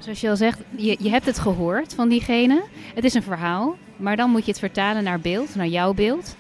Zoals 0.04 0.22
je 0.22 0.30
al 0.30 0.36
zegt, 0.36 0.60
je, 0.76 0.98
je 1.00 1.10
hebt 1.10 1.26
het 1.26 1.40
gehoord 1.40 1.94
van 1.94 2.10
diegene. 2.10 2.64
Het 2.96 3.04
is 3.04 3.14
een 3.14 3.24
verhaal, 3.24 3.78
maar 3.98 4.16
dan 4.16 4.30
moet 4.30 4.46
je 4.46 4.52
het 4.52 4.60
vertalen 4.60 5.04
naar 5.04 5.20
beeld, 5.20 5.56
naar 5.56 5.68
jouw 5.68 5.94
beeld. 5.94 6.36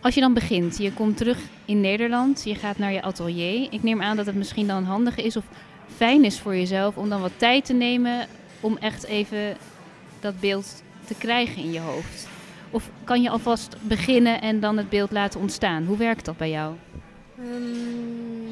Als 0.00 0.14
je 0.14 0.20
dan 0.20 0.34
begint, 0.34 0.78
je 0.78 0.92
komt 0.92 1.16
terug 1.16 1.38
in 1.64 1.80
Nederland, 1.80 2.44
je 2.44 2.54
gaat 2.54 2.78
naar 2.78 2.92
je 2.92 3.02
atelier. 3.02 3.72
Ik 3.72 3.82
neem 3.82 4.02
aan 4.02 4.16
dat 4.16 4.26
het 4.26 4.34
misschien 4.34 4.66
dan 4.66 4.84
handig 4.84 5.16
is 5.16 5.36
of 5.36 5.44
fijn 5.96 6.24
is 6.24 6.40
voor 6.40 6.56
jezelf 6.56 6.96
om 6.96 7.08
dan 7.08 7.20
wat 7.20 7.32
tijd 7.36 7.64
te 7.64 7.72
nemen 7.72 8.26
om 8.60 8.76
echt 8.76 9.04
even 9.04 9.56
dat 10.20 10.40
beeld 10.40 10.82
te 11.04 11.14
krijgen 11.14 11.62
in 11.62 11.72
je 11.72 11.80
hoofd. 11.80 12.28
Of 12.70 12.90
kan 13.04 13.22
je 13.22 13.30
alvast 13.30 13.76
beginnen 13.80 14.40
en 14.40 14.60
dan 14.60 14.76
het 14.76 14.88
beeld 14.88 15.10
laten 15.10 15.40
ontstaan? 15.40 15.84
Hoe 15.84 15.96
werkt 15.96 16.24
dat 16.24 16.36
bij 16.36 16.50
jou? 16.50 16.74
Um, 17.38 18.49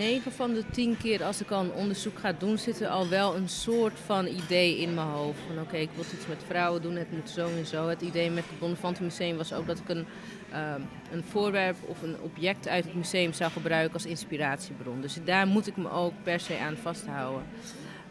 9 0.00 0.32
van 0.32 0.54
de 0.54 0.64
10 0.70 0.96
keer 0.96 1.24
als 1.24 1.40
ik 1.40 1.50
al 1.50 1.60
een 1.60 1.72
onderzoek 1.72 2.18
ga 2.18 2.32
doen, 2.32 2.58
zit 2.58 2.80
er 2.80 2.88
al 2.88 3.08
wel 3.08 3.36
een 3.36 3.48
soort 3.48 3.98
van 4.04 4.26
idee 4.26 4.78
in 4.78 4.94
mijn 4.94 5.06
hoofd. 5.06 5.38
Van 5.46 5.60
oké, 5.60 5.76
ik 5.76 5.88
wil 5.94 6.04
iets 6.14 6.26
met 6.26 6.42
vrouwen 6.46 6.82
doen, 6.82 6.96
het 6.96 7.12
moet 7.12 7.30
zo 7.30 7.48
en 7.48 7.66
zo. 7.66 7.88
Het 7.88 8.00
idee 8.00 8.30
met 8.30 8.44
het 8.48 8.58
Bonnefantenmuseum 8.58 9.36
was 9.36 9.52
ook 9.52 9.66
dat 9.66 9.78
ik 9.78 9.88
een, 9.88 10.06
uh, 10.52 10.74
een 11.12 11.24
voorwerp 11.24 11.76
of 11.86 12.02
een 12.02 12.16
object 12.20 12.68
uit 12.68 12.84
het 12.84 12.94
museum 12.94 13.32
zou 13.32 13.50
gebruiken 13.50 13.94
als 13.94 14.06
inspiratiebron. 14.06 15.00
Dus 15.00 15.18
daar 15.24 15.46
moet 15.46 15.66
ik 15.66 15.76
me 15.76 15.90
ook 15.90 16.12
per 16.22 16.40
se 16.40 16.58
aan 16.58 16.76
vasthouden. 16.76 17.42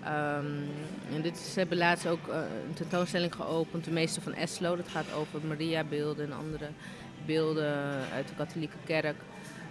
Um, 0.04 0.70
en 1.14 1.22
dit, 1.22 1.38
ze 1.38 1.60
hebben 1.60 1.78
laatst 1.78 2.08
ook 2.08 2.28
uh, 2.28 2.36
een 2.68 2.74
tentoonstelling 2.74 3.36
geopend, 3.36 3.86
de 3.86 3.92
meester 3.92 4.22
van 4.22 4.34
Eslo. 4.34 4.76
Dat 4.76 4.88
gaat 4.88 5.14
over 5.14 5.40
Maria-beelden 5.48 6.26
en 6.26 6.38
andere 6.38 6.70
beelden 7.26 7.74
uit 8.14 8.28
de 8.28 8.36
katholieke 8.36 8.78
kerk. 8.86 9.16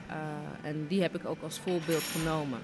Uh, 0.08 0.68
en 0.68 0.86
die 0.88 1.02
heb 1.02 1.14
ik 1.14 1.26
ook 1.26 1.42
als 1.42 1.58
voorbeeld 1.58 2.02
genomen. 2.02 2.58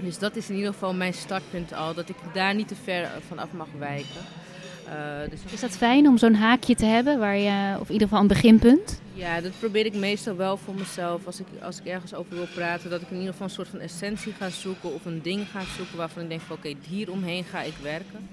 Dus 0.00 0.18
dat 0.18 0.36
is 0.36 0.50
in 0.50 0.56
ieder 0.56 0.72
geval 0.72 0.94
mijn 0.94 1.14
startpunt 1.14 1.72
al, 1.72 1.94
dat 1.94 2.08
ik 2.08 2.16
daar 2.32 2.54
niet 2.54 2.68
te 2.68 2.74
ver 2.74 3.10
van 3.26 3.38
af 3.38 3.52
mag 3.52 3.68
wijken. 3.78 4.20
Uh, 4.88 5.30
dus 5.30 5.40
is 5.52 5.60
dat 5.60 5.70
fijn 5.70 6.08
om 6.08 6.18
zo'n 6.18 6.34
haakje 6.34 6.74
te 6.74 6.84
hebben, 6.84 7.18
waar 7.18 7.36
je, 7.36 7.76
of 7.80 7.86
in 7.86 7.92
ieder 7.92 8.08
geval 8.08 8.22
een 8.22 8.28
beginpunt? 8.28 9.00
Ja, 9.12 9.40
dat 9.40 9.52
probeer 9.58 9.86
ik 9.86 9.94
meestal 9.94 10.36
wel 10.36 10.56
voor 10.56 10.74
mezelf. 10.74 11.26
Als 11.26 11.40
ik, 11.40 11.46
als 11.62 11.78
ik 11.80 11.86
ergens 11.86 12.14
over 12.14 12.34
wil 12.34 12.46
praten, 12.54 12.90
dat 12.90 13.00
ik 13.00 13.10
in 13.10 13.16
ieder 13.16 13.30
geval 13.30 13.46
een 13.46 13.52
soort 13.52 13.68
van 13.68 13.80
essentie 13.80 14.32
ga 14.32 14.50
zoeken 14.50 14.94
of 14.94 15.04
een 15.04 15.22
ding 15.22 15.46
ga 15.50 15.60
zoeken 15.76 15.96
waarvan 15.96 16.22
ik 16.22 16.28
denk 16.28 16.40
van 16.40 16.56
oké, 16.56 16.68
okay, 16.68 16.80
hieromheen 16.88 17.44
ga 17.44 17.62
ik 17.62 17.74
werken. 17.82 18.28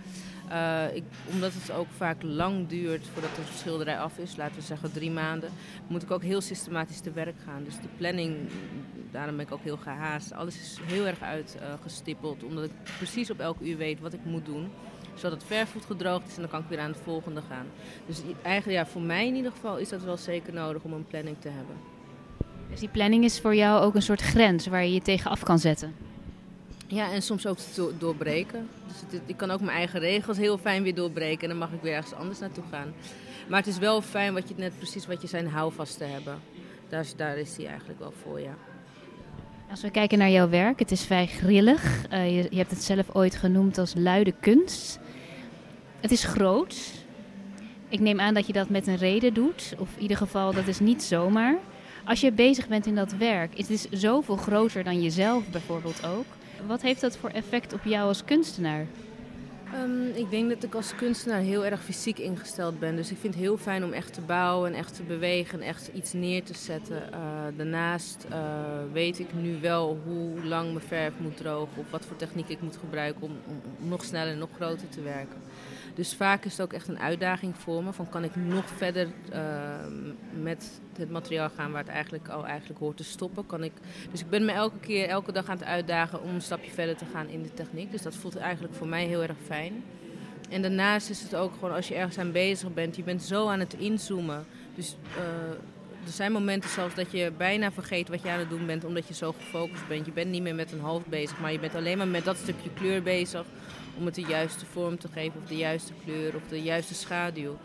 Uh, 0.52 0.96
ik, 0.96 1.04
omdat 1.32 1.54
het 1.54 1.72
ook 1.72 1.88
vaak 1.98 2.24
lang 2.24 2.68
duurt 2.68 3.08
voordat 3.14 3.38
een 3.38 3.58
schilderij 3.58 4.00
af 4.00 4.18
is, 4.18 4.36
laten 4.36 4.56
we 4.56 4.62
zeggen 4.62 4.92
drie 4.92 5.12
maanden, 5.12 5.50
moet 5.88 6.04
ik 6.04 6.12
ook 6.12 6.24
heel 6.24 6.42
systematisch 6.42 7.00
te 7.00 7.12
werk 7.12 7.36
gaan. 7.46 7.64
Dus 7.64 7.76
de 7.76 7.88
planning, 7.98 8.36
daarom 9.12 9.36
ben 9.36 9.46
ik 9.46 9.52
ook 9.52 9.64
heel 9.64 9.78
gehaast. 9.78 10.34
Alles 10.34 10.60
is 10.60 10.78
heel 10.84 11.06
erg 11.06 11.22
uitgestippeld, 11.22 12.44
omdat 12.44 12.64
ik 12.64 12.72
precies 12.98 13.32
op 13.32 13.40
elk 13.40 13.60
uur 13.60 13.78
weet 13.78 14.00
wat 14.00 14.14
ik 14.14 14.26
moet 14.26 14.46
doen 14.46 14.70
zodat 15.14 15.32
het 15.32 15.44
vervoed 15.44 15.86
gedroogd 15.86 16.28
is 16.28 16.36
en 16.36 16.42
dan 16.42 16.50
kan 16.50 16.60
ik 16.60 16.66
weer 16.70 16.80
aan 16.80 16.92
het 16.92 17.02
volgende 17.04 17.42
gaan. 17.50 17.66
Dus 18.06 18.22
eigenlijk, 18.42 18.80
ja, 18.80 18.92
voor 18.92 19.02
mij 19.02 19.28
in 19.28 19.36
ieder 19.36 19.52
geval 19.52 19.78
is 19.78 19.90
dat 19.90 20.04
wel 20.04 20.18
zeker 20.18 20.54
nodig 20.54 20.82
om 20.82 20.94
een 20.94 21.08
planning 21.08 21.38
te 21.40 21.50
hebben. 21.50 21.76
Dus 22.70 22.80
die 22.80 22.90
planning 22.90 23.24
is 23.24 23.40
voor 23.40 23.56
jou 23.56 23.82
ook 23.84 23.96
een 23.96 24.02
soort 24.02 24.22
grens 24.22 24.68
waar 24.68 24.84
je 24.84 24.94
je 24.94 25.02
tegen 25.02 25.32
af 25.32 25.44
kan 25.44 25.60
zetten? 25.60 26.11
Ja, 26.92 27.12
en 27.12 27.22
soms 27.22 27.46
ook 27.46 27.58
doorbreken. 27.98 28.70
Dus 28.88 29.20
ik 29.26 29.38
kan 29.38 29.52
ook 29.52 29.62
mijn 29.62 29.78
eigen 29.78 30.00
regels 30.00 30.38
heel 30.38 30.58
fijn 30.58 30.84
weer 30.84 30.96
doorbreken 30.96 31.42
en 31.42 31.50
dan 31.50 31.58
mag 31.58 31.72
ik 31.72 31.82
weer 31.82 31.94
ergens 31.94 32.14
anders 32.14 32.40
naartoe 32.40 32.64
gaan. 32.72 32.94
Maar 33.48 33.60
het 33.60 33.68
is 33.68 33.78
wel 33.78 34.02
fijn 34.02 34.34
wat 34.34 34.50
je 34.50 34.54
net 34.58 34.78
precies 34.78 35.08
wat 35.08 35.22
je 35.22 35.28
zijn 35.28 35.48
houvast 35.48 35.98
te 35.98 36.04
hebben. 36.04 36.40
Daar, 36.90 37.06
daar 37.16 37.38
is 37.38 37.58
hij 37.58 37.68
eigenlijk 37.68 38.00
wel 38.00 38.14
voor, 38.22 38.40
ja. 38.40 38.56
Als 39.70 39.82
we 39.82 39.92
kijken 39.92 40.18
naar 40.18 40.30
jouw 40.30 40.50
werk, 40.50 40.80
het 40.80 40.92
is 40.92 41.06
vrij 41.06 41.28
grillig. 41.28 42.12
Uh, 42.12 42.36
je, 42.36 42.48
je, 42.50 42.58
hebt 42.58 42.72
het 42.72 42.84
zelf 42.84 43.16
ooit 43.16 43.36
genoemd 43.36 43.78
als 43.78 43.94
luide 43.96 44.34
kunst. 44.40 45.00
Het 46.00 46.12
is 46.12 46.24
groot. 46.24 46.76
Ik 47.90 48.00
neem 48.00 48.20
aan 48.20 48.34
dat 48.34 48.48
je 48.48 48.54
dat 48.54 48.70
met 48.70 48.88
een 48.88 48.98
reden 48.98 49.34
doet, 49.34 49.74
of 49.78 49.90
in 49.96 50.02
ieder 50.02 50.18
geval 50.18 50.54
dat 50.54 50.68
is 50.68 50.80
niet 50.80 51.04
zomaar. 51.04 51.58
Als 52.06 52.22
je 52.22 52.32
bezig 52.32 52.68
bent 52.68 52.86
in 52.86 52.96
dat 52.96 53.12
werk, 53.12 53.56
is 53.56 53.70
het 53.70 53.88
zoveel 53.92 54.36
groter 54.36 54.84
dan 54.84 55.02
jezelf 55.02 55.50
bijvoorbeeld 55.50 56.06
ook. 56.06 56.26
Wat 56.68 56.82
heeft 56.82 57.02
dat 57.02 57.18
voor 57.18 57.30
effect 57.30 57.74
op 57.74 57.84
jou 57.84 58.08
als 58.08 58.24
kunstenaar? 58.24 58.86
Um, 59.84 60.08
ik 60.16 60.30
denk 60.30 60.50
dat 60.50 60.64
ik 60.64 60.76
als 60.76 60.96
kunstenaar 60.96 61.40
heel 61.40 61.66
erg 61.66 61.84
fysiek 61.84 62.20
ingesteld 62.20 62.80
ben. 62.80 62.96
Dus 62.96 63.12
ik 63.12 63.18
vind 63.18 63.34
het 63.34 63.44
heel 63.44 63.58
fijn 63.58 63.84
om 63.84 63.94
echt 63.94 64.14
te 64.14 64.22
bouwen 64.22 64.74
en 64.74 64.78
echt 64.78 64.96
te 64.96 65.04
bewegen 65.04 65.62
en 65.62 65.68
echt 65.68 65.90
iets 65.94 66.14
neer 66.14 66.44
te 66.44 66.54
zetten. 66.54 67.04
Uh, 67.14 67.18
daarnaast 67.58 68.26
uh, 68.32 68.38
weet 68.92 69.20
ik 69.20 69.34
nu 69.34 69.60
wel 69.62 70.00
hoe 70.06 70.46
lang 70.46 70.74
mijn 70.74 70.86
verf 70.88 71.14
moet 71.18 71.38
drogen 71.38 71.78
of 71.78 71.86
wat 71.90 72.06
voor 72.06 72.16
techniek 72.16 72.50
ik 72.50 72.62
moet 72.62 72.78
gebruiken 72.78 73.22
om, 73.22 73.32
om 73.48 73.88
nog 73.88 74.04
sneller 74.04 74.34
en 74.34 74.40
nog 74.40 74.50
groter 74.56 74.90
te 74.90 75.02
werken. 75.02 75.38
Dus 75.94 76.14
vaak 76.14 76.46
is 76.46 76.52
het 76.52 76.62
ook 76.62 76.74
echt 76.74 76.88
een 76.88 77.00
uitdaging 77.00 77.56
voor 77.58 77.84
me. 77.84 77.94
Van 77.94 78.10
kan 78.10 78.24
ik 78.24 78.36
nog 78.36 78.70
verder 78.70 79.08
uh, 79.34 79.40
met 80.42 80.82
het 80.98 81.10
materiaal 81.10 81.50
gaan 81.50 81.72
waar 81.72 81.84
het 81.84 81.92
eigenlijk 81.92 82.28
al 82.28 82.46
eigenlijk 82.46 82.80
hoort 82.80 82.98
te 82.98 83.04
stoppen. 83.04 83.46
Kan 83.46 83.64
ik, 83.64 83.74
dus 84.12 84.22
ik 84.22 84.30
ben 84.30 84.46
me 84.46 84.52
elke 84.52 84.80
keer, 84.80 85.08
elke 85.08 85.32
dag 85.32 85.50
aan 85.50 85.58
het 85.58 85.66
uitdagen 85.66 86.22
om 86.22 86.34
een 86.34 86.42
stapje 86.42 86.72
verder 86.72 86.98
te 86.98 87.06
gaan 87.14 87.28
in 87.28 87.44
de 87.44 87.54
techniek. 87.54 87.92
Dus 87.92 88.02
dat 88.02 88.16
voelt 88.16 88.36
eigenlijk 88.38 88.74
voor 88.74 88.88
mij 88.88 89.06
heel 89.06 89.22
erg 89.22 89.38
fijn. 89.46 89.84
En 90.50 90.62
daarnaast 90.62 91.10
is 91.10 91.22
het 91.22 91.36
ook 91.36 91.54
gewoon 91.54 91.74
als 91.74 91.88
je 91.88 91.96
ergens 91.96 92.18
aan 92.18 92.32
bezig 92.32 92.74
bent, 92.74 92.96
je 92.96 93.04
bent 93.04 93.24
zo 93.24 93.48
aan 93.48 93.60
het 93.60 93.74
inzoomen. 93.74 94.46
Dus 94.76 94.96
uh, 95.18 95.24
er 96.06 96.12
zijn 96.12 96.32
momenten 96.32 96.70
zelfs 96.70 96.96
dat 96.96 97.12
je 97.12 97.32
bijna 97.38 97.72
vergeet 97.72 98.10
wat 98.10 98.22
je 98.22 98.30
aan 98.30 98.40
het 98.40 98.50
doen 98.50 98.66
bent, 98.66 98.86
omdat 98.86 99.08
je 99.08 99.14
zo 99.14 99.32
gefocust 99.32 99.88
bent. 99.88 100.06
Je 100.06 100.12
bent 100.12 100.32
niet 100.32 100.42
meer 100.42 100.56
met 100.56 100.72
een 100.72 100.80
hoofd 100.80 101.08
bezig, 101.08 101.40
maar 101.40 101.52
je 101.52 101.60
bent 101.60 101.76
alleen 101.76 101.98
maar 101.98 102.08
met 102.08 102.26
dat 102.26 102.38
stukje 102.38 102.70
kleur 102.74 103.04
bezig 103.04 103.46
om 104.02 104.08
het 104.08 104.16
de 104.16 104.22
juiste 104.28 104.66
vorm 104.66 104.98
te 104.98 105.08
geven 105.14 105.42
of 105.42 105.48
de 105.48 105.56
juiste 105.56 105.92
kleur 106.04 106.36
of 106.36 106.42
de 106.50 106.62
juiste 106.62 106.94
schaduw. 106.94 107.58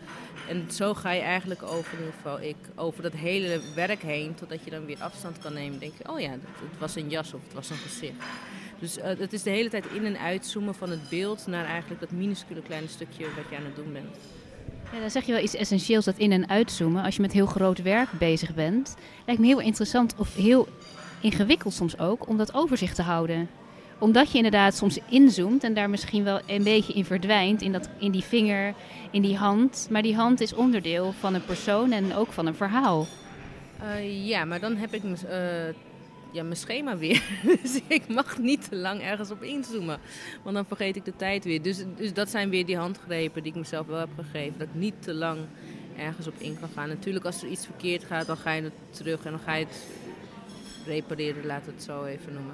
En 0.49 0.65
zo 0.71 0.93
ga 0.93 1.11
je 1.11 1.21
eigenlijk 1.21 1.63
over, 1.63 1.97
in 1.99 2.11
geval 2.15 2.41
ik, 2.41 2.55
over 2.75 3.03
dat 3.03 3.13
hele 3.13 3.59
werk 3.75 4.01
heen, 4.01 4.35
totdat 4.35 4.63
je 4.63 4.71
dan 4.71 4.85
weer 4.85 4.97
afstand 4.99 5.37
kan 5.39 5.53
nemen. 5.53 5.79
denk 5.79 5.93
je, 5.97 6.11
oh 6.11 6.19
ja, 6.19 6.29
het 6.29 6.79
was 6.79 6.95
een 6.95 7.09
jas 7.09 7.33
of 7.33 7.41
het 7.43 7.53
was 7.53 7.69
een 7.69 7.77
gezicht. 7.77 8.13
Dus 8.79 8.97
uh, 8.97 9.03
het 9.03 9.33
is 9.33 9.43
de 9.43 9.49
hele 9.49 9.69
tijd 9.69 9.85
in- 9.93 10.05
en 10.05 10.19
uitzoomen 10.19 10.75
van 10.75 10.89
het 10.89 11.09
beeld 11.09 11.47
naar 11.47 11.65
eigenlijk 11.65 11.99
dat 11.99 12.11
minuscule 12.11 12.61
kleine 12.61 12.87
stukje 12.87 13.23
wat 13.23 13.43
je 13.49 13.55
aan 13.57 13.65
het 13.65 13.75
doen 13.75 13.93
bent. 13.93 14.17
Ja, 14.93 14.99
dan 14.99 15.11
zeg 15.11 15.25
je 15.25 15.31
wel 15.33 15.43
iets 15.43 15.55
essentieels, 15.55 16.05
dat 16.05 16.17
in- 16.17 16.31
en 16.31 16.49
uitzoomen. 16.49 17.03
Als 17.03 17.15
je 17.15 17.21
met 17.21 17.31
heel 17.31 17.45
groot 17.45 17.81
werk 17.81 18.11
bezig 18.11 18.53
bent, 18.53 18.95
lijkt 19.25 19.41
me 19.41 19.47
heel 19.47 19.61
interessant 19.61 20.15
of 20.17 20.35
heel 20.35 20.67
ingewikkeld 21.21 21.73
soms 21.73 21.99
ook 21.99 22.27
om 22.27 22.37
dat 22.37 22.53
overzicht 22.53 22.95
te 22.95 23.01
houden 23.01 23.49
omdat 23.99 24.31
je 24.31 24.37
inderdaad 24.37 24.75
soms 24.75 24.99
inzoomt 25.09 25.63
en 25.63 25.73
daar 25.73 25.89
misschien 25.89 26.23
wel 26.23 26.39
een 26.45 26.63
beetje 26.63 26.93
in 26.93 27.05
verdwijnt, 27.05 27.61
in, 27.61 27.71
dat, 27.71 27.89
in 27.99 28.11
die 28.11 28.23
vinger, 28.23 28.73
in 29.11 29.21
die 29.21 29.37
hand. 29.37 29.87
Maar 29.91 30.01
die 30.01 30.15
hand 30.15 30.41
is 30.41 30.53
onderdeel 30.53 31.11
van 31.19 31.33
een 31.33 31.45
persoon 31.45 31.91
en 31.91 32.15
ook 32.15 32.31
van 32.31 32.45
een 32.45 32.55
verhaal. 32.55 33.07
Uh, 33.83 34.27
ja, 34.27 34.45
maar 34.45 34.59
dan 34.59 34.75
heb 34.75 34.93
ik 34.93 35.03
uh, 35.03 35.11
ja, 36.31 36.43
mijn 36.43 36.55
schema 36.55 36.97
weer. 36.97 37.23
dus 37.61 37.79
ik 37.87 38.07
mag 38.07 38.37
niet 38.37 38.69
te 38.69 38.75
lang 38.75 39.01
ergens 39.01 39.31
op 39.31 39.43
inzoomen. 39.43 39.99
Want 40.43 40.55
dan 40.55 40.65
vergeet 40.65 40.95
ik 40.95 41.05
de 41.05 41.15
tijd 41.15 41.43
weer. 41.43 41.61
Dus, 41.61 41.83
dus 41.95 42.13
dat 42.13 42.29
zijn 42.29 42.49
weer 42.49 42.65
die 42.65 42.77
handgrepen 42.77 43.43
die 43.43 43.51
ik 43.51 43.57
mezelf 43.57 43.87
wel 43.87 43.99
heb 43.99 44.09
gegeven. 44.15 44.57
Dat 44.57 44.67
ik 44.67 44.79
niet 44.79 45.03
te 45.03 45.13
lang 45.13 45.39
ergens 45.97 46.27
op 46.27 46.33
in 46.37 46.59
kan 46.59 46.69
gaan. 46.75 46.87
Natuurlijk, 46.87 47.25
als 47.25 47.41
er 47.41 47.49
iets 47.49 47.65
verkeerd 47.65 48.03
gaat, 48.03 48.25
dan 48.25 48.37
ga 48.37 48.51
je 48.51 48.61
het 48.61 48.73
terug 48.89 49.25
en 49.25 49.31
dan 49.31 49.39
ga 49.39 49.55
je 49.55 49.65
het 49.65 49.85
repareren, 50.85 51.45
laat 51.45 51.65
het 51.65 51.83
zo 51.83 52.03
even 52.03 52.33
noemen. 52.33 52.53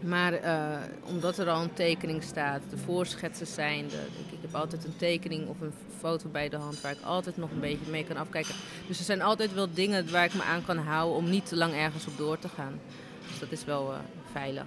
Maar 0.00 0.44
uh, 0.44 0.76
omdat 1.02 1.38
er 1.38 1.48
al 1.48 1.62
een 1.62 1.72
tekening 1.72 2.22
staat, 2.22 2.60
de 2.70 2.76
voorschetsen 2.76 3.46
zijn, 3.46 3.88
de, 3.88 3.96
ik, 3.96 4.32
ik, 4.32 4.38
heb 4.40 4.54
altijd 4.54 4.84
een 4.84 4.96
tekening 4.96 5.48
of 5.48 5.60
een 5.60 5.72
foto 5.98 6.28
bij 6.28 6.48
de 6.48 6.56
hand 6.56 6.80
waar 6.80 6.92
ik 6.92 7.02
altijd 7.04 7.36
nog 7.36 7.50
een 7.50 7.60
beetje 7.60 7.90
mee 7.90 8.04
kan 8.04 8.16
afkijken. 8.16 8.54
Dus 8.86 8.98
er 8.98 9.04
zijn 9.04 9.22
altijd 9.22 9.54
wel 9.54 9.68
dingen 9.74 10.10
waar 10.10 10.24
ik 10.24 10.34
me 10.34 10.42
aan 10.42 10.64
kan 10.64 10.78
houden 10.78 11.16
om 11.16 11.30
niet 11.30 11.46
te 11.46 11.56
lang 11.56 11.74
ergens 11.74 12.06
op 12.06 12.16
door 12.16 12.38
te 12.38 12.48
gaan. 12.48 12.80
Dus 13.28 13.38
dat 13.38 13.52
is 13.52 13.64
wel 13.64 13.92
uh, 13.92 13.98
veilig. 14.32 14.66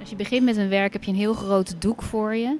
Als 0.00 0.10
je 0.10 0.16
begint 0.16 0.44
met 0.44 0.56
een 0.56 0.68
werk 0.68 0.92
heb 0.92 1.04
je 1.04 1.10
een 1.10 1.16
heel 1.16 1.34
groot 1.34 1.80
doek 1.80 2.02
voor 2.02 2.34
je. 2.34 2.56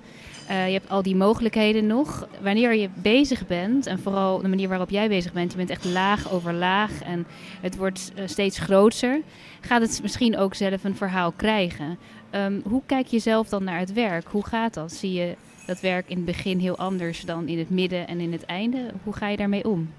Uh, 0.50 0.66
je 0.66 0.72
hebt 0.72 0.90
al 0.90 1.02
die 1.02 1.16
mogelijkheden 1.16 1.86
nog. 1.86 2.28
Wanneer 2.40 2.74
je 2.74 2.88
bezig 2.94 3.46
bent, 3.46 3.86
en 3.86 3.98
vooral 3.98 4.38
de 4.38 4.48
manier 4.48 4.68
waarop 4.68 4.90
jij 4.90 5.08
bezig 5.08 5.32
bent, 5.32 5.50
je 5.50 5.56
bent 5.56 5.70
echt 5.70 5.84
laag 5.84 6.32
over 6.32 6.52
laag 6.52 7.02
en 7.02 7.26
het 7.60 7.76
wordt 7.76 8.12
uh, 8.16 8.22
steeds 8.26 8.58
groter, 8.58 9.20
gaat 9.60 9.80
het 9.80 10.02
misschien 10.02 10.36
ook 10.36 10.54
zelf 10.54 10.84
een 10.84 10.96
verhaal 10.96 11.32
krijgen. 11.32 11.98
Um, 12.34 12.62
hoe 12.64 12.82
kijk 12.86 13.06
je 13.06 13.18
zelf 13.18 13.48
dan 13.48 13.64
naar 13.64 13.78
het 13.78 13.92
werk? 13.92 14.26
Hoe 14.28 14.46
gaat 14.46 14.74
dat? 14.74 14.92
Zie 14.92 15.12
je 15.12 15.36
dat 15.66 15.80
werk 15.80 16.08
in 16.08 16.16
het 16.16 16.24
begin 16.24 16.58
heel 16.58 16.78
anders 16.78 17.24
dan 17.24 17.48
in 17.48 17.58
het 17.58 17.70
midden 17.70 18.06
en 18.06 18.20
in 18.20 18.32
het 18.32 18.44
einde? 18.44 18.90
Hoe 19.02 19.12
ga 19.12 19.28
je 19.28 19.36
daarmee 19.36 19.68
om? 19.68 19.92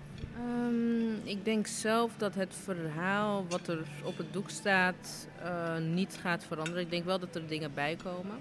Um, 0.45 1.21
ik 1.23 1.45
denk 1.45 1.67
zelf 1.67 2.11
dat 2.17 2.35
het 2.35 2.55
verhaal 2.63 3.45
wat 3.49 3.67
er 3.67 3.79
op 4.03 4.17
het 4.17 4.33
doek 4.33 4.49
staat 4.49 5.27
uh, 5.43 5.77
niet 5.93 6.19
gaat 6.21 6.43
veranderen. 6.47 6.81
Ik 6.81 6.89
denk 6.89 7.05
wel 7.05 7.19
dat 7.19 7.35
er 7.35 7.47
dingen 7.47 7.71
bij 7.73 7.97
komen. 8.03 8.35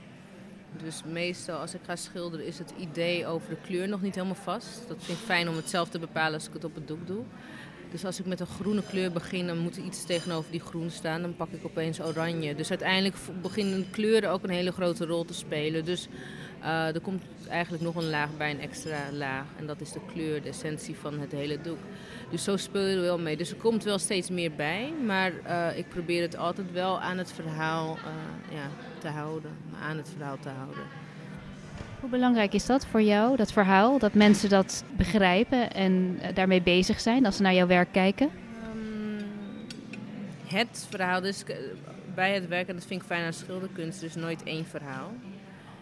Dus 0.76 1.02
meestal 1.04 1.58
als 1.58 1.74
ik 1.74 1.80
ga 1.84 1.96
schilderen 1.96 2.46
is 2.46 2.58
het 2.58 2.72
idee 2.78 3.26
over 3.26 3.48
de 3.48 3.56
kleur 3.66 3.88
nog 3.88 4.02
niet 4.02 4.14
helemaal 4.14 4.34
vast. 4.34 4.88
Dat 4.88 4.96
vind 5.00 5.18
ik 5.18 5.24
fijn 5.24 5.48
om 5.48 5.56
het 5.56 5.70
zelf 5.70 5.88
te 5.88 5.98
bepalen 5.98 6.34
als 6.34 6.46
ik 6.46 6.52
het 6.52 6.64
op 6.64 6.74
het 6.74 6.88
doek 6.88 7.06
doe. 7.06 7.24
Dus 7.90 8.04
als 8.04 8.18
ik 8.18 8.26
met 8.26 8.40
een 8.40 8.46
groene 8.46 8.82
kleur 8.82 9.12
begin, 9.12 9.46
dan 9.46 9.58
moet 9.58 9.76
er 9.76 9.82
iets 9.82 10.04
tegenover 10.04 10.50
die 10.50 10.60
groen 10.60 10.90
staan. 10.90 11.22
Dan 11.22 11.36
pak 11.36 11.48
ik 11.50 11.64
opeens 11.64 12.00
oranje. 12.00 12.54
Dus 12.54 12.70
uiteindelijk 12.70 13.16
beginnen 13.42 13.90
kleuren 13.90 14.30
ook 14.30 14.42
een 14.42 14.50
hele 14.50 14.72
grote 14.72 15.06
rol 15.06 15.24
te 15.24 15.34
spelen. 15.34 15.84
Dus 15.84 16.08
uh, 16.60 16.94
er 16.94 17.00
komt 17.00 17.22
eigenlijk 17.48 17.82
nog 17.82 17.94
een 17.94 18.10
laag 18.10 18.36
bij, 18.36 18.50
een 18.50 18.60
extra 18.60 18.98
laag. 19.12 19.44
En 19.56 19.66
dat 19.66 19.80
is 19.80 19.92
de 19.92 20.00
kleur, 20.12 20.42
de 20.42 20.48
essentie 20.48 20.96
van 20.96 21.20
het 21.20 21.32
hele 21.32 21.60
doek. 21.60 21.78
Dus 22.30 22.44
zo 22.44 22.56
speel 22.56 22.86
je 22.86 22.96
er 22.96 23.02
wel 23.02 23.18
mee. 23.18 23.36
Dus 23.36 23.50
er 23.50 23.56
komt 23.56 23.84
wel 23.84 23.98
steeds 23.98 24.30
meer 24.30 24.52
bij. 24.52 24.92
Maar 25.06 25.32
uh, 25.46 25.78
ik 25.78 25.88
probeer 25.88 26.22
het 26.22 26.36
altijd 26.36 26.72
wel 26.72 27.00
aan 27.00 27.18
het 27.18 27.32
verhaal 27.32 27.96
uh, 27.96 28.56
ja, 28.56 28.70
te 28.98 29.08
houden. 29.08 29.50
Aan 29.82 29.96
het 29.96 30.08
verhaal 30.16 30.38
te 30.38 30.48
houden. 30.48 30.82
Hoe 32.00 32.10
belangrijk 32.10 32.54
is 32.54 32.66
dat 32.66 32.86
voor 32.86 33.02
jou, 33.02 33.36
dat 33.36 33.52
verhaal? 33.52 33.98
Dat 33.98 34.14
mensen 34.14 34.48
dat 34.48 34.84
begrijpen 34.96 35.72
en 35.72 36.18
daarmee 36.34 36.62
bezig 36.62 37.00
zijn 37.00 37.26
als 37.26 37.36
ze 37.36 37.42
naar 37.42 37.54
jouw 37.54 37.66
werk 37.66 37.92
kijken? 37.92 38.30
Um, 38.74 39.24
het 40.46 40.86
verhaal, 40.90 41.20
dus 41.20 41.44
bij 42.14 42.34
het 42.34 42.48
werk, 42.48 42.68
en 42.68 42.74
dat 42.74 42.84
vind 42.84 43.00
ik 43.00 43.06
fijn 43.06 43.24
aan 43.24 43.32
schilderkunst, 43.32 44.02
is 44.02 44.14
nooit 44.14 44.42
één 44.42 44.66
verhaal. 44.66 45.12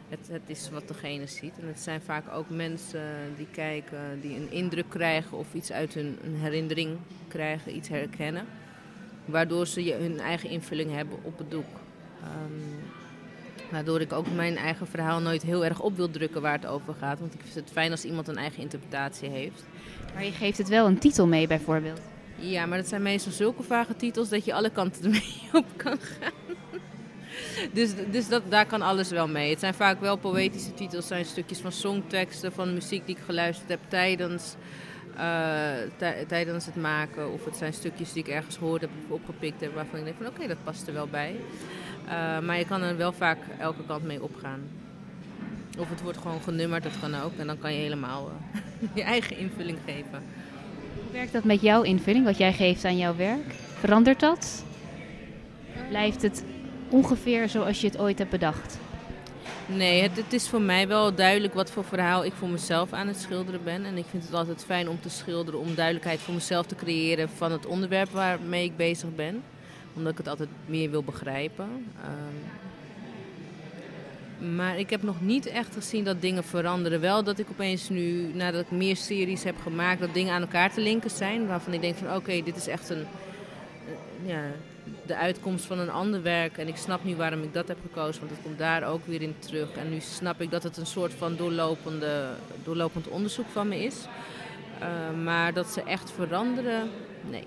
Het, 0.08 0.28
het, 0.30 0.42
is 0.46 0.70
wat 0.70 0.88
degene 0.88 1.26
ziet. 1.26 1.52
En 1.60 1.66
het 1.66 1.80
zijn 1.80 2.00
vaak 2.00 2.32
ook 2.32 2.50
mensen 2.50 3.34
die 3.36 3.46
kijken, 3.50 4.20
die 4.20 4.36
een 4.36 4.50
indruk 4.50 4.88
krijgen 4.88 5.38
of 5.38 5.54
iets 5.54 5.72
uit 5.72 5.94
hun 5.94 6.18
een 6.24 6.36
herinnering 6.36 6.98
krijgen, 7.28 7.76
iets 7.76 7.88
herkennen. 7.88 8.44
Waardoor 9.24 9.66
ze 9.66 9.96
hun 10.00 10.20
eigen 10.20 10.50
invulling 10.50 10.94
hebben 10.94 11.18
op 11.22 11.38
het 11.38 11.50
doek. 11.50 11.66
Um, 12.22 12.94
waardoor 13.70 14.00
ik 14.00 14.12
ook 14.12 14.26
mijn 14.34 14.56
eigen 14.56 14.86
verhaal 14.86 15.20
nooit 15.20 15.42
heel 15.42 15.64
erg 15.64 15.80
op 15.80 15.96
wil 15.96 16.10
drukken 16.10 16.42
waar 16.42 16.52
het 16.52 16.66
over 16.66 16.94
gaat. 16.94 17.18
Want 17.18 17.34
ik 17.34 17.40
vind 17.42 17.54
het 17.54 17.70
fijn 17.72 17.90
als 17.90 18.04
iemand 18.04 18.28
een 18.28 18.36
eigen 18.36 18.62
interpretatie 18.62 19.28
heeft. 19.28 19.64
Maar 20.14 20.24
je 20.24 20.32
geeft 20.32 20.58
het 20.58 20.68
wel 20.68 20.86
een 20.86 20.98
titel 20.98 21.26
mee 21.26 21.46
bijvoorbeeld. 21.46 22.00
Ja, 22.38 22.66
maar 22.66 22.78
dat 22.78 22.88
zijn 22.88 23.02
meestal 23.02 23.32
zulke 23.32 23.62
vage 23.62 23.96
titels 23.96 24.28
dat 24.28 24.44
je 24.44 24.54
alle 24.54 24.70
kanten 24.70 25.04
ermee 25.04 25.48
op 25.52 25.66
kan 25.76 25.98
gaan. 26.00 26.56
dus 27.72 27.90
dus 28.10 28.28
dat, 28.28 28.42
daar 28.48 28.66
kan 28.66 28.82
alles 28.82 29.10
wel 29.10 29.28
mee. 29.28 29.50
Het 29.50 29.60
zijn 29.60 29.74
vaak 29.74 30.00
wel 30.00 30.16
poëtische 30.16 30.74
titels, 30.74 31.06
zijn 31.06 31.24
stukjes 31.24 31.58
van 31.58 31.72
songteksten, 31.72 32.52
van 32.52 32.74
muziek 32.74 33.06
die 33.06 33.16
ik 33.16 33.22
geluisterd 33.24 33.68
heb 33.68 33.80
tijdens, 33.88 34.54
tijdens 36.26 36.66
het 36.66 36.76
maken. 36.76 37.32
Of 37.32 37.44
het 37.44 37.56
zijn 37.56 37.72
stukjes 37.72 38.12
die 38.12 38.22
ik 38.22 38.28
ergens 38.28 38.56
hoorde 38.56 38.86
heb 38.86 39.12
opgepikt 39.12 39.60
heb 39.60 39.74
waarvan 39.74 39.98
ik 39.98 40.04
denk 40.04 40.16
van 40.16 40.26
oké, 40.26 40.46
dat 40.46 40.64
past 40.64 40.86
er 40.86 40.94
wel 40.94 41.06
bij. 41.06 41.36
Uh, 42.06 42.38
maar 42.40 42.58
je 42.58 42.64
kan 42.64 42.82
er 42.82 42.96
wel 42.96 43.12
vaak 43.12 43.38
elke 43.58 43.84
kant 43.86 44.04
mee 44.04 44.22
opgaan. 44.22 44.60
Of 45.78 45.90
het 45.90 46.02
wordt 46.02 46.18
gewoon 46.18 46.40
genummerd, 46.40 46.82
dat 46.82 47.00
kan 47.00 47.14
ook. 47.14 47.32
En 47.38 47.46
dan 47.46 47.58
kan 47.58 47.72
je 47.72 47.78
helemaal 47.78 48.30
uh, 48.30 48.60
je 48.94 49.02
eigen 49.02 49.36
invulling 49.36 49.78
geven. 49.84 50.22
Hoe 50.94 51.12
werkt 51.12 51.32
dat 51.32 51.44
met 51.44 51.60
jouw 51.60 51.82
invulling, 51.82 52.24
wat 52.24 52.38
jij 52.38 52.52
geeft 52.52 52.84
aan 52.84 52.96
jouw 52.96 53.16
werk? 53.16 53.54
Verandert 53.78 54.20
dat? 54.20 54.64
Blijft 55.88 56.22
het 56.22 56.44
ongeveer 56.88 57.48
zoals 57.48 57.80
je 57.80 57.86
het 57.86 57.98
ooit 57.98 58.18
hebt 58.18 58.30
bedacht? 58.30 58.78
Nee, 59.66 60.02
het, 60.02 60.16
het, 60.16 60.32
is 60.32 60.48
voor 60.48 60.60
mij 60.60 60.88
wel 60.88 61.14
duidelijk 61.14 61.54
wat 61.54 61.70
voor 61.70 61.84
verhaal 61.84 62.24
ik 62.24 62.32
voor 62.32 62.48
mezelf 62.48 62.92
aan 62.92 63.06
het 63.06 63.20
schilderen 63.20 63.64
ben. 63.64 63.84
En 63.84 63.96
ik 63.96 64.04
vind 64.10 64.24
het 64.24 64.34
altijd 64.34 64.64
fijn 64.64 64.88
om 64.88 65.00
te 65.00 65.08
schilderen, 65.08 65.60
om 65.60 65.74
duidelijkheid 65.74 66.20
voor 66.20 66.34
mezelf 66.34 66.66
te 66.66 66.74
creëren 66.74 67.28
van 67.28 67.52
het 67.52 67.66
onderwerp 67.66 68.10
waarmee 68.10 68.64
ik 68.64 68.76
bezig 68.76 69.14
ben. 69.14 69.42
Omdat 69.94 70.12
ik 70.12 70.18
het 70.18 70.28
altijd 70.28 70.48
meer 70.66 70.90
wil 70.90 71.02
begrijpen. 71.02 71.64
Um, 72.04 72.64
maar 74.54 74.78
ik 74.78 74.90
heb 74.90 75.02
nog 75.02 75.20
niet 75.20 75.46
echt 75.46 75.74
gezien 75.74 76.04
dat 76.04 76.20
dingen 76.20 76.44
veranderen. 76.44 77.00
Wel 77.00 77.24
dat 77.24 77.38
ik 77.38 77.46
opeens 77.50 77.88
nu, 77.88 78.30
nadat 78.34 78.60
ik 78.60 78.70
meer 78.70 78.96
series 78.96 79.44
heb 79.44 79.60
gemaakt, 79.62 80.00
dat 80.00 80.14
dingen 80.14 80.34
aan 80.34 80.40
elkaar 80.40 80.72
te 80.72 80.80
linken 80.80 81.10
zijn. 81.10 81.46
Waarvan 81.46 81.72
ik 81.72 81.80
denk 81.80 81.96
van 81.96 82.14
oké, 82.14 82.42
dit 82.42 82.56
is 82.56 82.66
echt 82.66 82.88
een 82.88 83.06
ja, 84.24 84.42
de 85.06 85.16
uitkomst 85.16 85.64
van 85.64 85.78
een 85.78 85.90
ander 85.90 86.22
werk. 86.22 86.58
En 86.58 86.68
ik 86.68 86.76
snap 86.76 87.04
nu 87.04 87.16
waarom 87.16 87.42
ik 87.42 87.54
dat 87.54 87.68
heb 87.68 87.78
gekozen, 87.82 88.20
want 88.20 88.32
het 88.32 88.42
komt 88.42 88.58
daar 88.58 88.84
ook 88.88 89.06
weer 89.06 89.22
in 89.22 89.34
terug. 89.38 89.72
En 89.76 89.90
nu 89.90 90.00
snap 90.00 90.40
ik 90.40 90.50
dat 90.50 90.62
het 90.62 90.76
een 90.76 90.86
soort 90.86 91.14
van 91.14 91.36
doorlopende, 91.36 92.28
doorlopend 92.64 93.08
onderzoek 93.08 93.46
van 93.52 93.68
me 93.68 93.84
is. 93.84 93.96
Uh, 94.80 95.24
maar 95.24 95.52
dat 95.52 95.66
ze 95.66 95.82
echt 95.82 96.10
veranderen, 96.10 96.90
nee. 97.30 97.44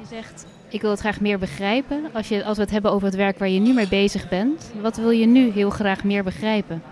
Je 0.00 0.06
zegt, 0.08 0.46
ik 0.68 0.80
wil 0.80 0.90
het 0.90 1.00
graag 1.00 1.20
meer 1.20 1.38
begrijpen. 1.38 2.10
Als, 2.12 2.28
je, 2.28 2.44
als 2.44 2.56
we 2.56 2.62
het 2.62 2.72
hebben 2.72 2.90
over 2.90 3.06
het 3.06 3.16
werk 3.16 3.38
waar 3.38 3.48
je 3.48 3.60
nu 3.60 3.72
mee 3.72 3.88
bezig 3.88 4.28
bent, 4.28 4.72
wat 4.80 4.96
wil 4.96 5.10
je 5.10 5.26
nu 5.26 5.50
heel 5.50 5.70
graag 5.70 6.04
meer 6.04 6.24
begrijpen? 6.24 6.82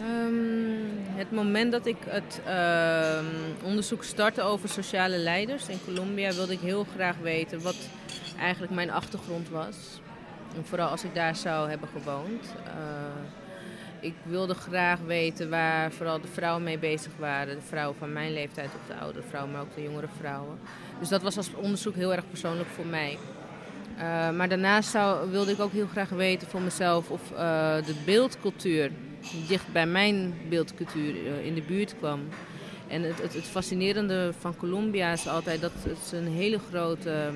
Um, 0.00 0.86
het 1.14 1.32
moment 1.32 1.72
dat 1.72 1.86
ik 1.86 1.96
het 2.06 2.40
uh, 2.48 3.18
onderzoek 3.64 4.04
startte 4.04 4.42
over 4.42 4.68
sociale 4.68 5.18
leiders 5.18 5.68
in 5.68 5.78
Colombia, 5.84 6.32
wilde 6.32 6.52
ik 6.52 6.60
heel 6.60 6.86
graag 6.94 7.16
weten 7.22 7.62
wat 7.62 7.76
eigenlijk 8.38 8.72
mijn 8.72 8.90
achtergrond 8.90 9.48
was. 9.48 10.00
En 10.56 10.64
vooral 10.64 10.88
als 10.88 11.04
ik 11.04 11.14
daar 11.14 11.36
zou 11.36 11.68
hebben 11.68 11.88
gewoond. 11.88 12.54
Uh, 12.66 12.72
ik 14.00 14.14
wilde 14.22 14.54
graag 14.54 14.98
weten 15.00 15.50
waar 15.50 15.92
vooral 15.92 16.20
de 16.20 16.28
vrouwen 16.28 16.62
mee 16.62 16.78
bezig 16.78 17.12
waren. 17.18 17.54
De 17.54 17.62
vrouwen 17.62 17.96
van 17.98 18.12
mijn 18.12 18.32
leeftijd 18.32 18.66
of 18.66 18.86
de 18.86 18.94
oudere 19.00 19.26
vrouwen, 19.28 19.52
maar 19.52 19.62
ook 19.62 19.74
de 19.74 19.82
jongere 19.82 20.08
vrouwen. 20.18 20.58
Dus 20.98 21.08
dat 21.08 21.22
was 21.22 21.36
als 21.36 21.54
onderzoek 21.54 21.94
heel 21.94 22.12
erg 22.12 22.28
persoonlijk 22.28 22.68
voor 22.68 22.86
mij. 22.86 23.18
Uh, 23.96 24.30
maar 24.30 24.48
daarnaast 24.48 24.90
zou, 24.90 25.30
wilde 25.30 25.52
ik 25.52 25.60
ook 25.60 25.72
heel 25.72 25.86
graag 25.86 26.08
weten 26.08 26.48
voor 26.48 26.60
mezelf 26.60 27.10
of 27.10 27.30
uh, 27.32 27.38
de 27.86 27.94
beeldcultuur 28.04 28.90
dicht 29.48 29.72
bij 29.72 29.86
mijn 29.86 30.34
beeldcultuur 30.48 31.14
in 31.44 31.54
de 31.54 31.62
buurt 31.62 31.96
kwam. 31.98 32.20
En 32.88 33.02
het, 33.02 33.22
het, 33.22 33.34
het, 33.34 33.44
fascinerende 33.44 34.32
van 34.38 34.56
Colombia 34.56 35.12
is 35.12 35.28
altijd 35.28 35.60
dat 35.60 35.72
ze 36.06 36.16
een 36.16 36.32
hele 36.32 36.58
grote 36.58 37.30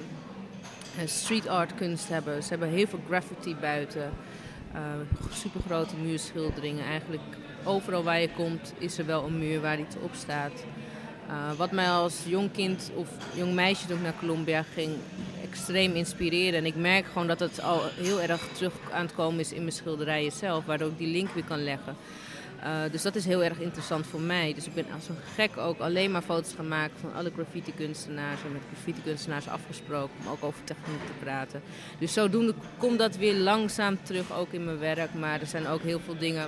street 1.04 1.48
art 1.48 1.74
kunst 1.74 2.08
hebben. 2.08 2.42
Ze 2.42 2.48
hebben 2.48 2.68
heel 2.68 2.86
veel 2.86 3.00
graffiti 3.08 3.56
buiten. 3.60 4.10
Uh, 4.74 4.80
supergrote 5.32 5.96
muurschilderingen. 5.96 6.84
Eigenlijk 6.84 7.22
overal 7.64 8.02
waar 8.02 8.20
je 8.20 8.30
komt 8.36 8.72
is 8.78 8.98
er 8.98 9.06
wel 9.06 9.24
een 9.24 9.38
muur 9.38 9.60
waar 9.60 9.80
iets 9.80 9.96
op 10.02 10.10
staat. 10.14 10.52
Uh, 11.28 11.52
wat 11.56 11.70
mij 11.70 11.88
als 11.88 12.14
jong 12.26 12.52
kind 12.52 12.90
of 12.94 13.08
jong 13.34 13.54
meisje 13.54 13.86
toen 13.86 14.02
naar 14.02 14.14
Colombia 14.18 14.62
ging 14.62 14.92
extreem 15.44 15.94
inspireren. 15.94 16.58
En 16.58 16.66
ik 16.66 16.76
merk 16.76 17.06
gewoon 17.06 17.26
dat 17.26 17.40
het 17.40 17.62
al 17.62 17.82
heel 17.96 18.20
erg 18.20 18.48
terug 18.52 18.72
aan 18.92 19.02
het 19.06 19.14
komen 19.14 19.40
is 19.40 19.52
in 19.52 19.62
mijn 19.62 19.72
schilderijen 19.72 20.32
zelf. 20.32 20.64
Waardoor 20.64 20.88
ik 20.88 20.98
die 20.98 21.12
link 21.12 21.30
weer 21.30 21.44
kan 21.44 21.64
leggen. 21.64 21.96
Uh, 22.64 22.80
dus 22.90 23.02
dat 23.02 23.14
is 23.14 23.24
heel 23.24 23.44
erg 23.44 23.58
interessant 23.58 24.06
voor 24.06 24.20
mij. 24.20 24.54
Dus 24.54 24.66
ik 24.66 24.74
ben 24.74 24.84
als 24.94 25.08
een 25.08 25.16
gek 25.34 25.56
ook 25.56 25.78
alleen 25.78 26.10
maar 26.10 26.22
foto's 26.22 26.54
maken 26.68 26.98
van 27.00 27.14
alle 27.14 27.30
graffiti 27.34 27.72
kunstenaars. 27.74 28.42
En 28.44 28.52
met 28.52 28.62
graffiti 28.72 29.02
kunstenaars 29.02 29.48
afgesproken 29.48 30.14
om 30.20 30.30
ook 30.30 30.44
over 30.44 30.64
techniek 30.64 31.06
te 31.06 31.12
praten. 31.20 31.62
Dus 31.98 32.12
zodoende 32.12 32.54
komt 32.78 32.98
dat 32.98 33.16
weer 33.16 33.34
langzaam 33.34 33.98
terug 34.02 34.32
ook 34.32 34.52
in 34.52 34.64
mijn 34.64 34.78
werk. 34.78 35.14
Maar 35.14 35.40
er 35.40 35.46
zijn 35.46 35.66
ook 35.66 35.82
heel 35.82 36.00
veel 36.00 36.18
dingen 36.18 36.46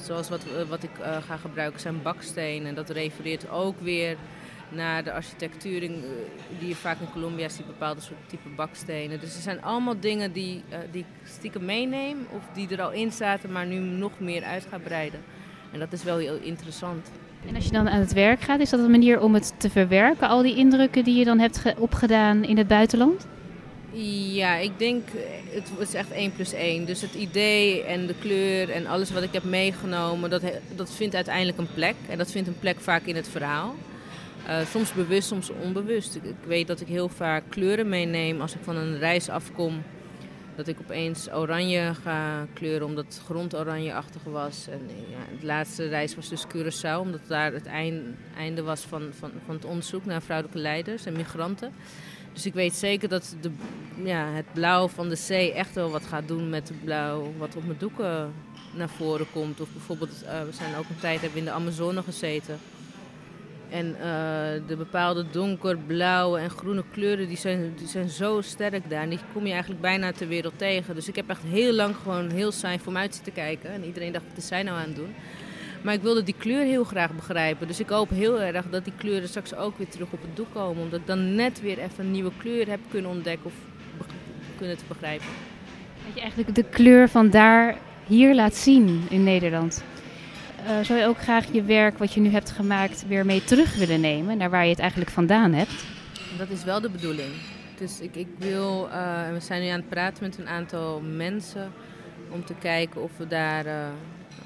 zoals 0.00 0.28
wat, 0.28 0.44
wat 0.68 0.82
ik 0.82 0.98
uh, 1.00 1.16
ga 1.22 1.36
gebruiken 1.36 1.80
zijn 1.80 2.02
bakstenen. 2.02 2.68
En 2.68 2.74
dat 2.74 2.90
refereert 2.90 3.50
ook 3.50 3.80
weer 3.80 4.16
naar 4.68 5.04
de 5.04 5.12
architectuur 5.12 5.82
in, 5.82 6.04
die 6.58 6.68
je 6.68 6.74
vaak 6.74 7.00
in 7.00 7.12
Colombia 7.12 7.48
ziet, 7.48 7.66
bepaalde 7.66 8.00
soort 8.00 8.18
type 8.26 8.48
bakstenen. 8.48 9.20
Dus 9.20 9.34
er 9.34 9.42
zijn 9.42 9.62
allemaal 9.62 10.00
dingen 10.00 10.32
die, 10.32 10.62
uh, 10.70 10.78
die 10.92 11.00
ik 11.00 11.28
stiekem 11.28 11.64
meeneem 11.64 12.26
of 12.30 12.42
die 12.54 12.68
er 12.68 12.82
al 12.82 12.92
in 12.92 13.12
zaten, 13.12 13.52
maar 13.52 13.66
nu 13.66 13.78
nog 13.78 14.12
meer 14.18 14.42
uit 14.42 14.66
ga 14.70 14.78
breiden. 14.78 15.20
En 15.72 15.78
dat 15.78 15.92
is 15.92 16.02
wel 16.02 16.18
heel 16.18 16.38
interessant. 16.42 17.10
En 17.48 17.54
als 17.54 17.64
je 17.64 17.70
dan 17.70 17.88
aan 17.88 18.00
het 18.00 18.12
werk 18.12 18.40
gaat, 18.40 18.60
is 18.60 18.70
dat 18.70 18.80
een 18.80 18.90
manier 18.90 19.20
om 19.20 19.34
het 19.34 19.52
te 19.56 19.70
verwerken, 19.70 20.28
al 20.28 20.42
die 20.42 20.56
indrukken 20.56 21.04
die 21.04 21.18
je 21.18 21.24
dan 21.24 21.38
hebt 21.38 21.62
opgedaan 21.78 22.44
in 22.44 22.58
het 22.58 22.68
buitenland? 22.68 23.26
Ja, 24.32 24.56
ik 24.56 24.78
denk, 24.78 25.02
het 25.50 25.70
is 25.78 25.94
echt 25.94 26.10
1 26.10 26.32
plus 26.32 26.52
1. 26.52 26.84
Dus 26.84 27.00
het 27.00 27.14
idee 27.14 27.82
en 27.82 28.06
de 28.06 28.14
kleur 28.20 28.70
en 28.70 28.86
alles 28.86 29.10
wat 29.10 29.22
ik 29.22 29.32
heb 29.32 29.44
meegenomen, 29.44 30.30
dat, 30.30 30.42
dat 30.74 30.94
vindt 30.94 31.14
uiteindelijk 31.14 31.58
een 31.58 31.68
plek. 31.74 31.94
En 32.08 32.18
dat 32.18 32.30
vindt 32.30 32.48
een 32.48 32.58
plek 32.58 32.80
vaak 32.80 33.02
in 33.02 33.16
het 33.16 33.28
verhaal. 33.28 33.74
Uh, 34.48 34.66
soms 34.66 34.92
bewust, 34.92 35.28
soms 35.28 35.50
onbewust. 35.50 36.14
Ik, 36.14 36.34
weet 36.46 36.66
dat 36.66 36.80
ik 36.80 36.86
heel 36.86 37.08
vaak 37.08 37.42
kleuren 37.48 37.88
meeneem 37.88 38.40
als 38.40 38.54
ik 38.54 38.60
van 38.62 38.76
een 38.76 38.98
reis 38.98 39.28
afkom. 39.28 39.82
Dat 40.56 40.68
ik 40.68 40.80
opeens 40.80 41.32
oranje 41.32 41.94
ga 42.02 42.46
kleuren 42.52 42.86
omdat 42.86 43.04
het 43.04 43.22
grond 43.24 43.56
oranjeachtig 43.56 44.22
was. 44.24 44.66
En 44.68 44.80
ja, 45.10 45.38
de 45.40 45.46
laatste 45.46 45.88
reis 45.88 46.14
was 46.14 46.28
dus 46.28 46.44
Curaçao, 46.46 47.00
omdat 47.00 47.20
daar 47.26 47.52
het 47.52 47.66
einde 48.36 48.62
was 48.62 48.80
van, 48.80 49.08
van, 49.18 49.30
van 49.44 49.54
het 49.54 49.64
onderzoek 49.64 50.04
naar 50.04 50.22
vrouwelijke 50.22 50.60
leiders 50.60 51.06
en 51.06 51.12
migranten. 51.12 51.72
Dus 52.32 52.46
ik 52.46 52.54
weet 52.54 52.74
zeker 52.74 53.08
dat 53.08 53.36
de, 53.40 53.50
ja, 54.04 54.26
het 54.26 54.52
blauw 54.52 54.88
van 54.88 55.08
de 55.08 55.16
zee 55.16 55.52
echt 55.52 55.74
wel 55.74 55.90
wat 55.90 56.04
gaat 56.04 56.28
doen 56.28 56.48
met 56.48 56.68
het 56.68 56.84
blauw 56.84 57.32
wat 57.38 57.56
op 57.56 57.66
mijn 57.66 57.78
doeken 57.78 58.32
naar 58.74 58.88
voren 58.88 59.26
komt. 59.32 59.60
Of 59.60 59.68
bijvoorbeeld, 59.72 60.22
uh, 60.24 60.42
we 60.42 60.52
zijn 60.52 60.76
ook 60.76 60.88
een 60.88 61.00
tijd 61.00 61.20
hebben 61.20 61.38
in 61.38 61.44
de 61.44 61.50
Amazone 61.50 62.02
gezeten. 62.02 62.58
En 63.70 63.86
uh, 63.86 63.96
de 64.66 64.76
bepaalde 64.76 65.24
donkerblauwe 65.30 66.38
en 66.38 66.50
groene 66.50 66.84
kleuren 66.92 67.28
die 67.28 67.36
zijn, 67.36 67.72
die 67.76 67.86
zijn 67.86 68.08
zo 68.08 68.40
sterk 68.40 68.90
daar. 68.90 69.02
En 69.02 69.08
die 69.08 69.18
kom 69.32 69.46
je 69.46 69.52
eigenlijk 69.52 69.80
bijna 69.80 70.12
ter 70.12 70.28
wereld 70.28 70.58
tegen. 70.58 70.94
Dus 70.94 71.08
ik 71.08 71.16
heb 71.16 71.28
echt 71.28 71.42
heel 71.42 71.72
lang 71.72 71.96
gewoon 72.02 72.30
heel 72.30 72.52
saai 72.52 72.78
voor 72.78 72.92
me 72.92 73.08
zitten 73.10 73.32
kijken. 73.32 73.70
En 73.70 73.84
iedereen 73.84 74.12
dacht, 74.12 74.24
wat 74.28 74.36
is 74.36 74.46
zij 74.46 74.62
nou 74.62 74.78
aan 74.78 74.86
het 74.86 74.96
doen? 74.96 75.14
Maar 75.82 75.94
ik 75.94 76.02
wilde 76.02 76.22
die 76.22 76.34
kleur 76.38 76.64
heel 76.64 76.84
graag 76.84 77.12
begrijpen. 77.14 77.66
Dus 77.66 77.80
ik 77.80 77.88
hoop 77.88 78.10
heel 78.10 78.40
erg 78.40 78.64
dat 78.70 78.84
die 78.84 78.92
kleuren 78.96 79.28
straks 79.28 79.54
ook 79.54 79.78
weer 79.78 79.88
terug 79.88 80.12
op 80.12 80.22
het 80.22 80.36
doek 80.36 80.52
komen. 80.52 80.82
Omdat 80.82 81.00
ik 81.00 81.06
dan 81.06 81.34
net 81.34 81.60
weer 81.60 81.78
even 81.78 82.04
een 82.04 82.10
nieuwe 82.10 82.32
kleur 82.36 82.68
heb 82.68 82.80
kunnen 82.90 83.10
ontdekken 83.10 83.46
of 83.46 83.54
kunnen 84.56 84.76
te 84.76 84.84
begrijpen. 84.88 85.26
Dat 86.04 86.14
je 86.14 86.20
eigenlijk 86.20 86.54
de 86.54 86.64
kleur 86.64 87.08
van 87.08 87.30
daar 87.30 87.76
hier 88.06 88.34
laat 88.34 88.54
zien 88.54 89.06
in 89.10 89.24
Nederland. 89.24 89.84
Uh, 90.66 90.80
zou 90.82 90.98
je 90.98 91.06
ook 91.06 91.18
graag 91.18 91.52
je 91.52 91.62
werk 91.62 91.98
wat 91.98 92.12
je 92.12 92.20
nu 92.20 92.28
hebt 92.28 92.50
gemaakt 92.50 93.06
weer 93.06 93.26
mee 93.26 93.44
terug 93.44 93.76
willen 93.76 94.00
nemen 94.00 94.36
naar 94.36 94.50
waar 94.50 94.64
je 94.64 94.70
het 94.70 94.78
eigenlijk 94.78 95.10
vandaan 95.10 95.52
hebt? 95.52 95.84
Dat 96.38 96.48
is 96.48 96.64
wel 96.64 96.80
de 96.80 96.90
bedoeling. 96.90 97.32
Dus 97.78 98.00
ik, 98.00 98.14
ik 98.14 98.28
wil, 98.38 98.88
uh, 98.88 99.32
we 99.32 99.40
zijn 99.40 99.62
nu 99.62 99.68
aan 99.68 99.80
het 99.80 99.88
praten 99.88 100.24
met 100.24 100.38
een 100.38 100.48
aantal 100.48 101.00
mensen 101.00 101.72
om 102.30 102.44
te 102.44 102.54
kijken 102.54 103.02
of 103.02 103.16
we 103.16 103.26
daar 103.26 103.66
uh, 103.66 103.86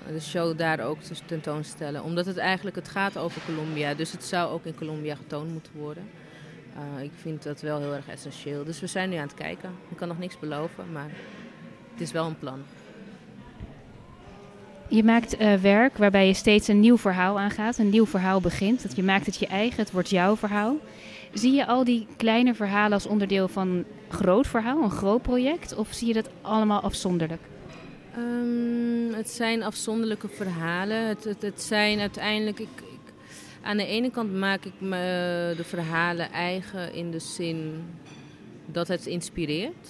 de 0.08 0.20
show 0.20 0.58
daar 0.58 0.80
ook 0.80 0.98
tentoonstellen. 1.26 2.02
Omdat 2.02 2.26
het 2.26 2.36
eigenlijk 2.36 2.76
het 2.76 2.88
gaat 2.88 3.18
over 3.18 3.40
Colombia, 3.46 3.94
dus 3.94 4.12
het 4.12 4.24
zou 4.24 4.50
ook 4.50 4.64
in 4.64 4.74
Colombia 4.74 5.14
getoond 5.14 5.52
moeten 5.52 5.72
worden. 5.74 6.02
ik 7.02 7.12
vind 7.20 7.42
dat 7.42 7.60
wel 7.60 7.80
heel 7.80 7.94
erg 7.94 8.08
essentieel. 8.08 8.64
Dus 8.64 8.80
we 8.80 8.86
zijn 8.86 9.10
nu 9.10 9.16
aan 9.16 9.22
het 9.22 9.34
kijken. 9.34 9.70
Ik 9.88 9.96
kan 9.96 10.08
nog 10.08 10.18
niks 10.18 10.38
beloven, 10.38 10.92
maar 10.92 11.10
het 11.92 12.00
is 12.00 12.12
wel 12.12 12.26
een 12.26 12.38
plan. 12.38 12.62
Je 14.90 15.04
maakt 15.04 15.40
uh, 15.40 15.54
werk 15.54 15.96
waarbij 15.96 16.26
je 16.26 16.34
steeds 16.34 16.68
een 16.68 16.80
nieuw 16.80 16.98
verhaal 16.98 17.38
aangaat, 17.38 17.78
een 17.78 17.90
nieuw 17.90 18.06
verhaal 18.06 18.40
begint. 18.40 18.82
Dat 18.82 18.96
je 18.96 19.02
maakt 19.02 19.26
het 19.26 19.36
je 19.36 19.46
eigen, 19.46 19.80
het 19.80 19.90
wordt 19.90 20.10
jouw 20.10 20.36
verhaal. 20.36 20.76
Zie 21.32 21.52
je 21.52 21.66
al 21.66 21.84
die 21.84 22.06
kleine 22.16 22.54
verhalen 22.54 22.92
als 22.92 23.06
onderdeel 23.06 23.48
van 23.48 23.68
een 23.68 23.84
groot 24.08 24.46
verhaal, 24.46 24.82
een 24.82 24.90
groot 24.90 25.22
project? 25.22 25.74
Of 25.74 25.88
zie 25.92 26.08
je 26.08 26.14
dat 26.14 26.28
allemaal 26.40 26.80
afzonderlijk? 26.80 27.40
Um, 28.18 29.14
het 29.14 29.30
zijn 29.30 29.62
afzonderlijke 29.62 30.28
verhalen. 30.28 31.06
Het, 31.06 31.24
het, 31.24 31.42
het 31.42 31.62
zijn 31.62 32.00
uiteindelijk. 32.00 32.58
Ik, 32.58 32.68
ik, 32.76 33.12
aan 33.62 33.76
de 33.76 33.86
ene 33.86 34.10
kant 34.10 34.34
maak 34.34 34.64
ik 34.64 34.80
me 34.80 35.54
de 35.56 35.64
verhalen 35.64 36.32
eigen 36.32 36.94
in 36.94 37.10
de 37.10 37.18
zin 37.18 37.84
dat 38.66 38.88
het 38.88 39.06
inspireert. 39.06 39.88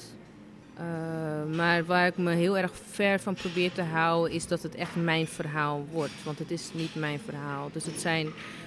Uh, 0.81 1.57
maar 1.57 1.85
waar 1.85 2.07
ik 2.07 2.17
me 2.17 2.35
heel 2.35 2.59
erg 2.59 2.73
ver 2.91 3.21
van 3.21 3.35
probeer 3.35 3.73
te 3.73 3.83
houden, 3.83 4.33
is 4.33 4.47
dat 4.47 4.63
het 4.63 4.75
echt 4.75 4.97
mijn 4.97 5.27
verhaal 5.27 5.87
wordt. 5.91 6.25
Want 6.25 6.39
het 6.39 6.51
is 6.51 6.71
niet 6.73 6.95
mijn 6.95 7.19
verhaal. 7.19 7.71
Dus 7.73 7.85
het 7.85 8.01
zijn 8.01 8.27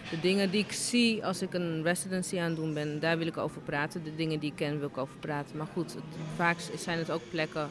de 0.10 0.20
dingen 0.20 0.52
die 0.52 0.64
ik 0.64 0.72
zie 0.72 1.26
als 1.26 1.42
ik 1.42 1.54
een 1.54 1.84
residency 1.84 2.40
aan 2.40 2.46
het 2.46 2.56
doen 2.56 2.74
ben, 2.74 3.00
daar 3.00 3.18
wil 3.18 3.28
ik 3.28 3.38
over 3.38 3.62
praten. 3.62 4.04
De 4.04 4.16
dingen 4.16 4.40
die 4.40 4.50
ik 4.50 4.56
ken, 4.56 4.80
wil 4.80 4.88
ik 4.88 4.98
over 4.98 5.16
praten. 5.20 5.58
Maar 5.58 5.68
goed, 5.74 5.96
vaak 6.36 6.58
zijn 6.78 6.98
het 6.98 7.12
ook 7.12 7.22
plekken 7.30 7.70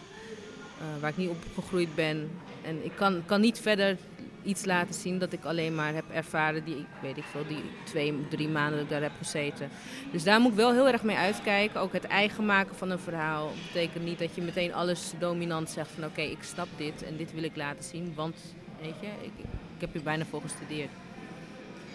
uh, 0.80 1.00
waar 1.00 1.10
ik 1.10 1.16
niet 1.16 1.28
opgegroeid 1.28 1.94
ben. 1.94 2.30
En 2.62 2.84
ik 2.84 2.92
kan, 2.96 3.22
kan 3.26 3.40
niet 3.40 3.60
verder 3.60 3.96
iets 4.42 4.64
laten 4.64 4.94
zien 4.94 5.18
dat 5.18 5.32
ik 5.32 5.44
alleen 5.44 5.74
maar 5.74 5.94
heb 5.94 6.04
ervaren 6.12 6.64
die, 6.64 6.86
weet 7.02 7.16
ik 7.16 7.24
veel, 7.24 7.46
die 7.48 7.62
twee, 7.84 8.26
drie 8.28 8.48
maanden 8.48 8.72
dat 8.72 8.82
ik 8.82 8.90
daar 8.90 9.02
heb 9.02 9.12
gezeten. 9.18 9.68
Dus 10.12 10.24
daar 10.24 10.40
moet 10.40 10.50
ik 10.50 10.56
wel 10.56 10.72
heel 10.72 10.88
erg 10.88 11.02
mee 11.02 11.16
uitkijken. 11.16 11.80
Ook 11.80 11.92
het 11.92 12.04
eigen 12.04 12.46
maken 12.46 12.76
van 12.76 12.90
een 12.90 12.98
verhaal 12.98 13.50
betekent 13.66 14.04
niet 14.04 14.18
dat 14.18 14.34
je 14.34 14.42
meteen 14.42 14.74
alles 14.74 15.12
dominant 15.18 15.70
zegt 15.70 15.90
van 15.90 16.04
oké, 16.04 16.20
ik 16.20 16.42
snap 16.42 16.68
dit 16.76 17.02
en 17.02 17.16
dit 17.16 17.32
wil 17.32 17.42
ik 17.42 17.56
laten 17.56 17.84
zien, 17.84 18.12
want 18.14 18.36
weet 18.80 18.94
je, 19.00 19.06
ik, 19.06 19.32
ik 19.74 19.80
heb 19.80 19.92
hier 19.92 20.02
bijna 20.02 20.24
voor 20.24 20.40
gestudeerd. 20.40 20.90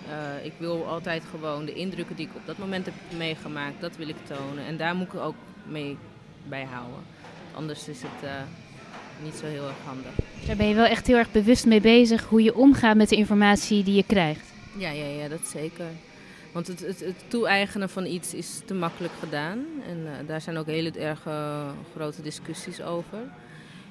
Uh, 0.10 0.46
ik 0.46 0.54
wil 0.58 0.88
altijd 0.88 1.24
gewoon 1.30 1.66
de 1.66 1.74
indrukken 1.74 2.16
die 2.16 2.28
ik 2.28 2.36
op 2.36 2.46
dat 2.46 2.58
moment 2.58 2.86
heb 2.86 2.94
meegemaakt, 3.18 3.82
dat 3.82 3.98
wil 3.98 4.08
ik 4.08 4.26
tonen. 4.28 4.66
En 4.66 4.78
daar 4.78 4.96
moet 4.96 5.14
ik 5.14 5.20
ook 5.20 5.36
mee 5.66 5.98
bijhouden. 6.44 7.04
Anders 7.56 7.88
is 7.88 8.02
het... 8.02 8.24
Uh, 8.24 8.32
niet 9.24 9.36
zo 9.36 9.46
heel 9.46 9.68
erg 9.68 9.78
handig. 9.86 10.12
Daar 10.46 10.56
ben 10.56 10.68
je 10.68 10.76
wel 10.76 10.86
echt 10.86 11.08
heel 11.08 11.18
erg 11.18 11.32
bewust 11.32 11.66
mee 11.66 11.82
bezig 11.82 12.24
hoe 12.24 12.44
je 12.44 12.56
omgaat 12.56 12.96
met 12.96 13.10
de 13.10 13.16
informatie 13.16 13.84
die 13.84 13.96
je 13.96 14.04
krijgt. 14.04 14.54
Ja, 14.78 14.90
ja, 14.90 15.06
ja 15.06 15.28
dat 15.28 15.48
zeker. 15.48 15.86
Want 16.52 16.68
het, 16.68 16.80
het, 16.80 17.00
het 17.00 17.24
toe-eigenen 17.28 17.90
van 17.90 18.06
iets 18.06 18.34
is 18.34 18.62
te 18.66 18.74
makkelijk 18.74 19.14
gedaan. 19.20 19.66
En 19.88 19.98
uh, 19.98 20.12
daar 20.28 20.42
zijn 20.42 20.58
ook 20.58 20.66
hele 20.66 20.92
erg 20.92 21.22
grote 21.94 22.22
discussies 22.22 22.82
over. 22.82 23.20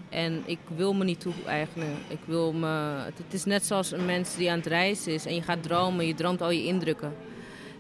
En 0.09 0.43
ik 0.45 0.59
wil 0.77 0.95
me 0.95 1.05
niet 1.05 1.21
toe-eigenen. 1.21 1.97
Ik 2.09 2.19
wil 2.25 2.53
me, 2.53 2.67
het 3.05 3.35
is 3.35 3.45
net 3.45 3.67
zoals 3.67 3.93
een 3.93 4.05
mens 4.05 4.37
die 4.37 4.51
aan 4.51 4.59
het 4.59 4.67
reizen 4.67 5.13
is 5.13 5.27
en 5.27 5.35
je 5.35 5.43
gaat 5.43 5.63
dromen, 5.63 6.07
je 6.07 6.15
droomt 6.15 6.43
al 6.43 6.51
je 6.51 6.65
indrukken. 6.65 7.13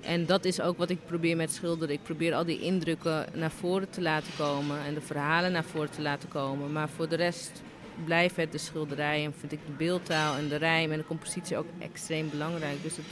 En 0.06 0.26
dat 0.26 0.44
is 0.44 0.60
ook 0.60 0.78
wat 0.78 0.90
ik 0.90 0.98
probeer 1.06 1.36
met 1.36 1.52
schilderen. 1.52 1.94
Ik 1.94 2.02
probeer 2.02 2.34
al 2.34 2.44
die 2.44 2.60
indrukken 2.60 3.26
naar 3.34 3.50
voren 3.50 3.90
te 3.90 4.02
laten 4.02 4.32
komen 4.38 4.78
en 4.86 4.94
de 4.94 5.00
verhalen 5.00 5.52
naar 5.52 5.64
voren 5.64 5.90
te 5.90 6.02
laten 6.02 6.28
komen. 6.28 6.72
Maar 6.72 6.88
voor 6.88 7.08
de 7.08 7.16
rest 7.16 7.62
blijft 8.04 8.36
het 8.36 8.52
de 8.52 8.58
schilderij 8.58 9.24
en 9.24 9.34
vind 9.38 9.52
ik 9.52 9.58
de 9.66 9.72
beeldtaal 9.72 10.36
en 10.36 10.48
de 10.48 10.56
rijm 10.56 10.92
en 10.92 10.98
de 10.98 11.06
compositie 11.06 11.56
ook 11.56 11.66
extreem 11.78 12.30
belangrijk. 12.30 12.82
Dus 12.82 12.96
het 12.96 13.04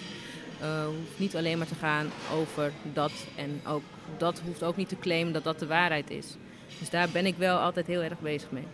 uh, 0.62 0.84
hoeft 0.84 1.18
niet 1.18 1.36
alleen 1.36 1.58
maar 1.58 1.66
te 1.66 1.74
gaan 1.74 2.06
over 2.32 2.72
dat 2.92 3.12
en 3.36 3.60
ook 3.66 3.82
dat 4.18 4.40
hoeft 4.44 4.62
ook 4.62 4.76
niet 4.76 4.88
te 4.88 4.98
claimen 4.98 5.32
dat 5.32 5.44
dat 5.44 5.58
de 5.58 5.66
waarheid 5.66 6.10
is. 6.10 6.36
Dus 6.78 6.90
daar 6.90 7.08
ben 7.12 7.26
ik 7.26 7.34
wel 7.36 7.58
altijd 7.58 7.86
heel 7.86 8.02
erg 8.02 8.20
bezig 8.20 8.50
mee. 8.50 8.66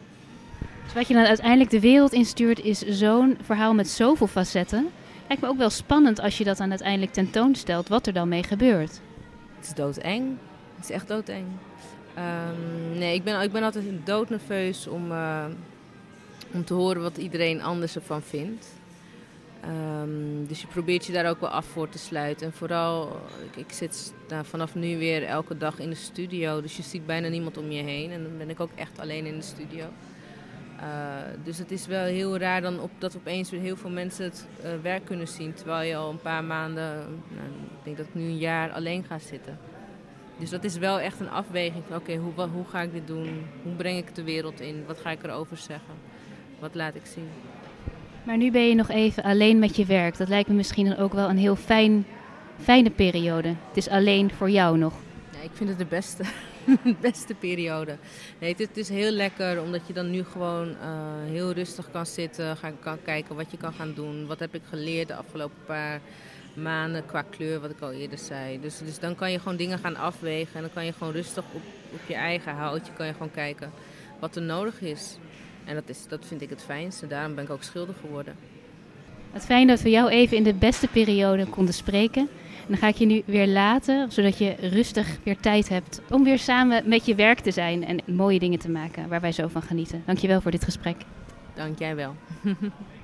Dus 0.84 0.92
wat 0.92 1.08
je 1.08 1.14
dan 1.14 1.24
uiteindelijk 1.24 1.70
de 1.70 1.80
wereld 1.80 2.12
instuurt 2.12 2.60
is 2.60 2.78
zo'n 2.78 3.38
verhaal 3.42 3.74
met 3.74 3.88
zoveel 3.88 4.26
facetten 4.26 4.90
Lijkt 5.30 5.44
me 5.44 5.50
ook 5.50 5.58
wel 5.58 5.70
spannend 5.70 6.20
als 6.20 6.38
je 6.38 6.44
dat 6.44 6.56
dan 6.56 6.70
uiteindelijk 6.70 7.12
tentoonstelt, 7.12 7.88
wat 7.88 8.06
er 8.06 8.12
dan 8.12 8.28
mee 8.28 8.42
gebeurt. 8.42 9.00
Het 9.56 9.66
is 9.66 9.74
doodeng. 9.74 10.36
Het 10.74 10.84
is 10.84 10.90
echt 10.90 11.08
doodeng. 11.08 11.44
Um, 12.18 12.98
nee, 12.98 13.14
ik 13.14 13.24
ben, 13.24 13.40
ik 13.40 13.52
ben 13.52 13.62
altijd 13.62 13.84
doodnerveus 14.04 14.86
om, 14.86 15.10
uh, 15.10 15.44
om 16.52 16.64
te 16.64 16.74
horen 16.74 17.02
wat 17.02 17.16
iedereen 17.16 17.62
anders 17.62 17.94
ervan 17.94 18.22
vindt. 18.22 18.66
Um, 20.02 20.46
dus 20.46 20.60
je 20.60 20.66
probeert 20.66 21.06
je 21.06 21.12
daar 21.12 21.28
ook 21.28 21.40
wel 21.40 21.50
af 21.50 21.66
voor 21.66 21.88
te 21.88 21.98
sluiten. 21.98 22.46
En 22.46 22.52
vooral, 22.52 23.20
ik, 23.50 23.56
ik 23.66 23.72
zit 23.72 24.12
nou, 24.28 24.44
vanaf 24.44 24.74
nu 24.74 24.98
weer 24.98 25.24
elke 25.24 25.56
dag 25.56 25.78
in 25.78 25.90
de 25.90 25.96
studio. 25.96 26.60
Dus 26.60 26.76
je 26.76 26.82
ziet 26.82 27.06
bijna 27.06 27.28
niemand 27.28 27.56
om 27.56 27.70
je 27.70 27.82
heen. 27.82 28.10
En 28.10 28.22
dan 28.22 28.38
ben 28.38 28.50
ik 28.50 28.60
ook 28.60 28.72
echt 28.74 28.98
alleen 28.98 29.26
in 29.26 29.36
de 29.36 29.44
studio. 29.44 29.84
Uh, 30.80 30.86
dus 31.44 31.58
het 31.58 31.70
is 31.70 31.86
wel 31.86 32.04
heel 32.04 32.38
raar 32.38 32.60
dan 32.60 32.80
op, 32.80 32.90
dat 32.98 33.16
opeens 33.16 33.50
weer 33.50 33.60
heel 33.60 33.76
veel 33.76 33.90
mensen 33.90 34.24
het 34.24 34.46
uh, 34.64 34.70
werk 34.82 35.04
kunnen 35.04 35.28
zien. 35.28 35.54
Terwijl 35.54 35.88
je 35.88 35.96
al 35.96 36.10
een 36.10 36.20
paar 36.20 36.44
maanden, 36.44 36.94
nou, 37.28 37.48
ik 37.48 37.84
denk 37.84 37.96
dat 37.96 38.06
ik 38.06 38.14
nu 38.14 38.22
een 38.22 38.38
jaar 38.38 38.70
alleen 38.70 39.04
ga 39.04 39.18
zitten. 39.18 39.58
Dus 40.38 40.50
dat 40.50 40.64
is 40.64 40.78
wel 40.78 41.00
echt 41.00 41.20
een 41.20 41.30
afweging 41.30 41.84
van 41.86 41.96
oké, 41.96 42.10
okay, 42.10 42.22
hoe, 42.22 42.48
hoe 42.52 42.64
ga 42.64 42.80
ik 42.80 42.92
dit 42.92 43.06
doen? 43.06 43.46
Hoe 43.62 43.72
breng 43.72 43.98
ik 43.98 44.06
het 44.06 44.16
de 44.16 44.22
wereld 44.22 44.60
in? 44.60 44.84
Wat 44.86 45.00
ga 45.00 45.10
ik 45.10 45.22
erover 45.22 45.56
zeggen? 45.56 45.94
Wat 46.58 46.74
laat 46.74 46.94
ik 46.94 47.06
zien? 47.06 47.28
Maar 48.22 48.36
nu 48.36 48.50
ben 48.50 48.68
je 48.68 48.74
nog 48.74 48.88
even 48.88 49.22
alleen 49.22 49.58
met 49.58 49.76
je 49.76 49.84
werk. 49.84 50.16
Dat 50.16 50.28
lijkt 50.28 50.48
me 50.48 50.54
misschien 50.54 50.86
dan 50.86 50.96
ook 50.96 51.12
wel 51.12 51.28
een 51.28 51.38
heel 51.38 51.56
fijn, 51.56 52.06
fijne 52.60 52.90
periode. 52.90 53.48
Het 53.48 53.76
is 53.76 53.88
alleen 53.88 54.30
voor 54.30 54.50
jou 54.50 54.78
nog. 54.78 54.94
Ja, 55.32 55.40
ik 55.42 55.50
vind 55.52 55.68
het 55.68 55.78
de 55.78 55.84
beste. 55.84 56.24
beste 57.00 57.34
periode. 57.34 57.96
Nee, 58.38 58.54
het, 58.58 58.76
is 58.76 58.88
heel 58.88 59.10
lekker 59.10 59.62
omdat 59.62 59.86
je 59.86 59.92
dan 59.92 60.10
nu 60.10 60.24
gewoon 60.24 60.68
uh, 60.68 60.76
heel 61.24 61.52
rustig 61.52 61.90
kan 61.90 62.06
zitten, 62.06 62.56
kan 62.80 62.98
kijken 63.04 63.36
wat 63.36 63.50
je 63.50 63.56
kan 63.56 63.72
gaan 63.72 63.92
doen. 63.94 64.26
Wat 64.26 64.38
heb 64.38 64.54
ik 64.54 64.62
geleerd 64.68 65.08
de 65.08 65.14
afgelopen 65.14 65.64
paar 65.66 66.00
maanden 66.54 67.06
qua 67.06 67.22
kleur, 67.22 67.60
wat 67.60 67.70
ik 67.70 67.80
al 67.80 67.92
eerder 67.92 68.18
zei. 68.18 68.60
Dus, 68.60 68.78
dus 68.78 68.98
dan 68.98 69.14
kan 69.14 69.32
je 69.32 69.38
gewoon 69.38 69.56
dingen 69.56 69.78
gaan 69.78 69.96
afwegen 69.96 70.54
en 70.54 70.60
dan 70.60 70.72
kan 70.72 70.84
je 70.84 70.92
gewoon 70.92 71.12
rustig 71.12 71.44
op, 71.52 71.62
op 71.92 72.00
je 72.06 72.14
eigen 72.14 72.52
houtje 72.52 72.92
kan 72.92 73.06
je 73.06 73.12
gewoon 73.12 73.30
kijken 73.30 73.72
wat 74.18 74.36
er 74.36 74.42
nodig 74.42 74.80
is. 74.80 75.16
En 75.64 75.74
dat, 75.74 75.88
is, 75.88 76.06
dat 76.08 76.24
vind 76.26 76.42
ik 76.42 76.50
het 76.50 76.62
fijnste. 76.62 77.06
Daarom 77.06 77.34
ben 77.34 77.44
ik 77.44 77.50
ook 77.50 77.62
schilder 77.62 77.94
geworden. 78.00 78.34
Het 79.32 79.44
fijn 79.44 79.66
dat 79.66 79.80
we 79.80 79.90
jou 79.90 80.10
even 80.10 80.36
in 80.36 80.42
de 80.42 80.54
beste 80.54 80.86
periode 80.86 81.46
konden 81.46 81.74
spreken 81.74 82.28
dan 82.66 82.76
ga 82.76 82.88
ik 82.88 82.94
je 82.94 83.06
nu 83.06 83.22
weer 83.24 83.46
laten, 83.46 84.12
zodat 84.12 84.38
je 84.38 84.54
rustig 84.60 85.18
weer 85.22 85.36
tijd 85.36 85.68
hebt 85.68 86.00
om 86.10 86.24
weer 86.24 86.38
samen 86.38 86.88
met 86.88 87.06
je 87.06 87.14
werk 87.14 87.40
te 87.40 87.50
zijn 87.50 87.86
en 87.86 88.00
mooie 88.06 88.38
dingen 88.38 88.58
te 88.58 88.70
maken 88.70 89.08
waar 89.08 89.20
wij 89.20 89.32
zo 89.32 89.48
van 89.48 89.62
genieten. 89.62 90.02
Dankjewel 90.06 90.40
voor 90.40 90.50
dit 90.50 90.64
gesprek. 90.64 90.96
Dank 91.54 91.78
jij 91.78 91.96
wel. 91.96 92.14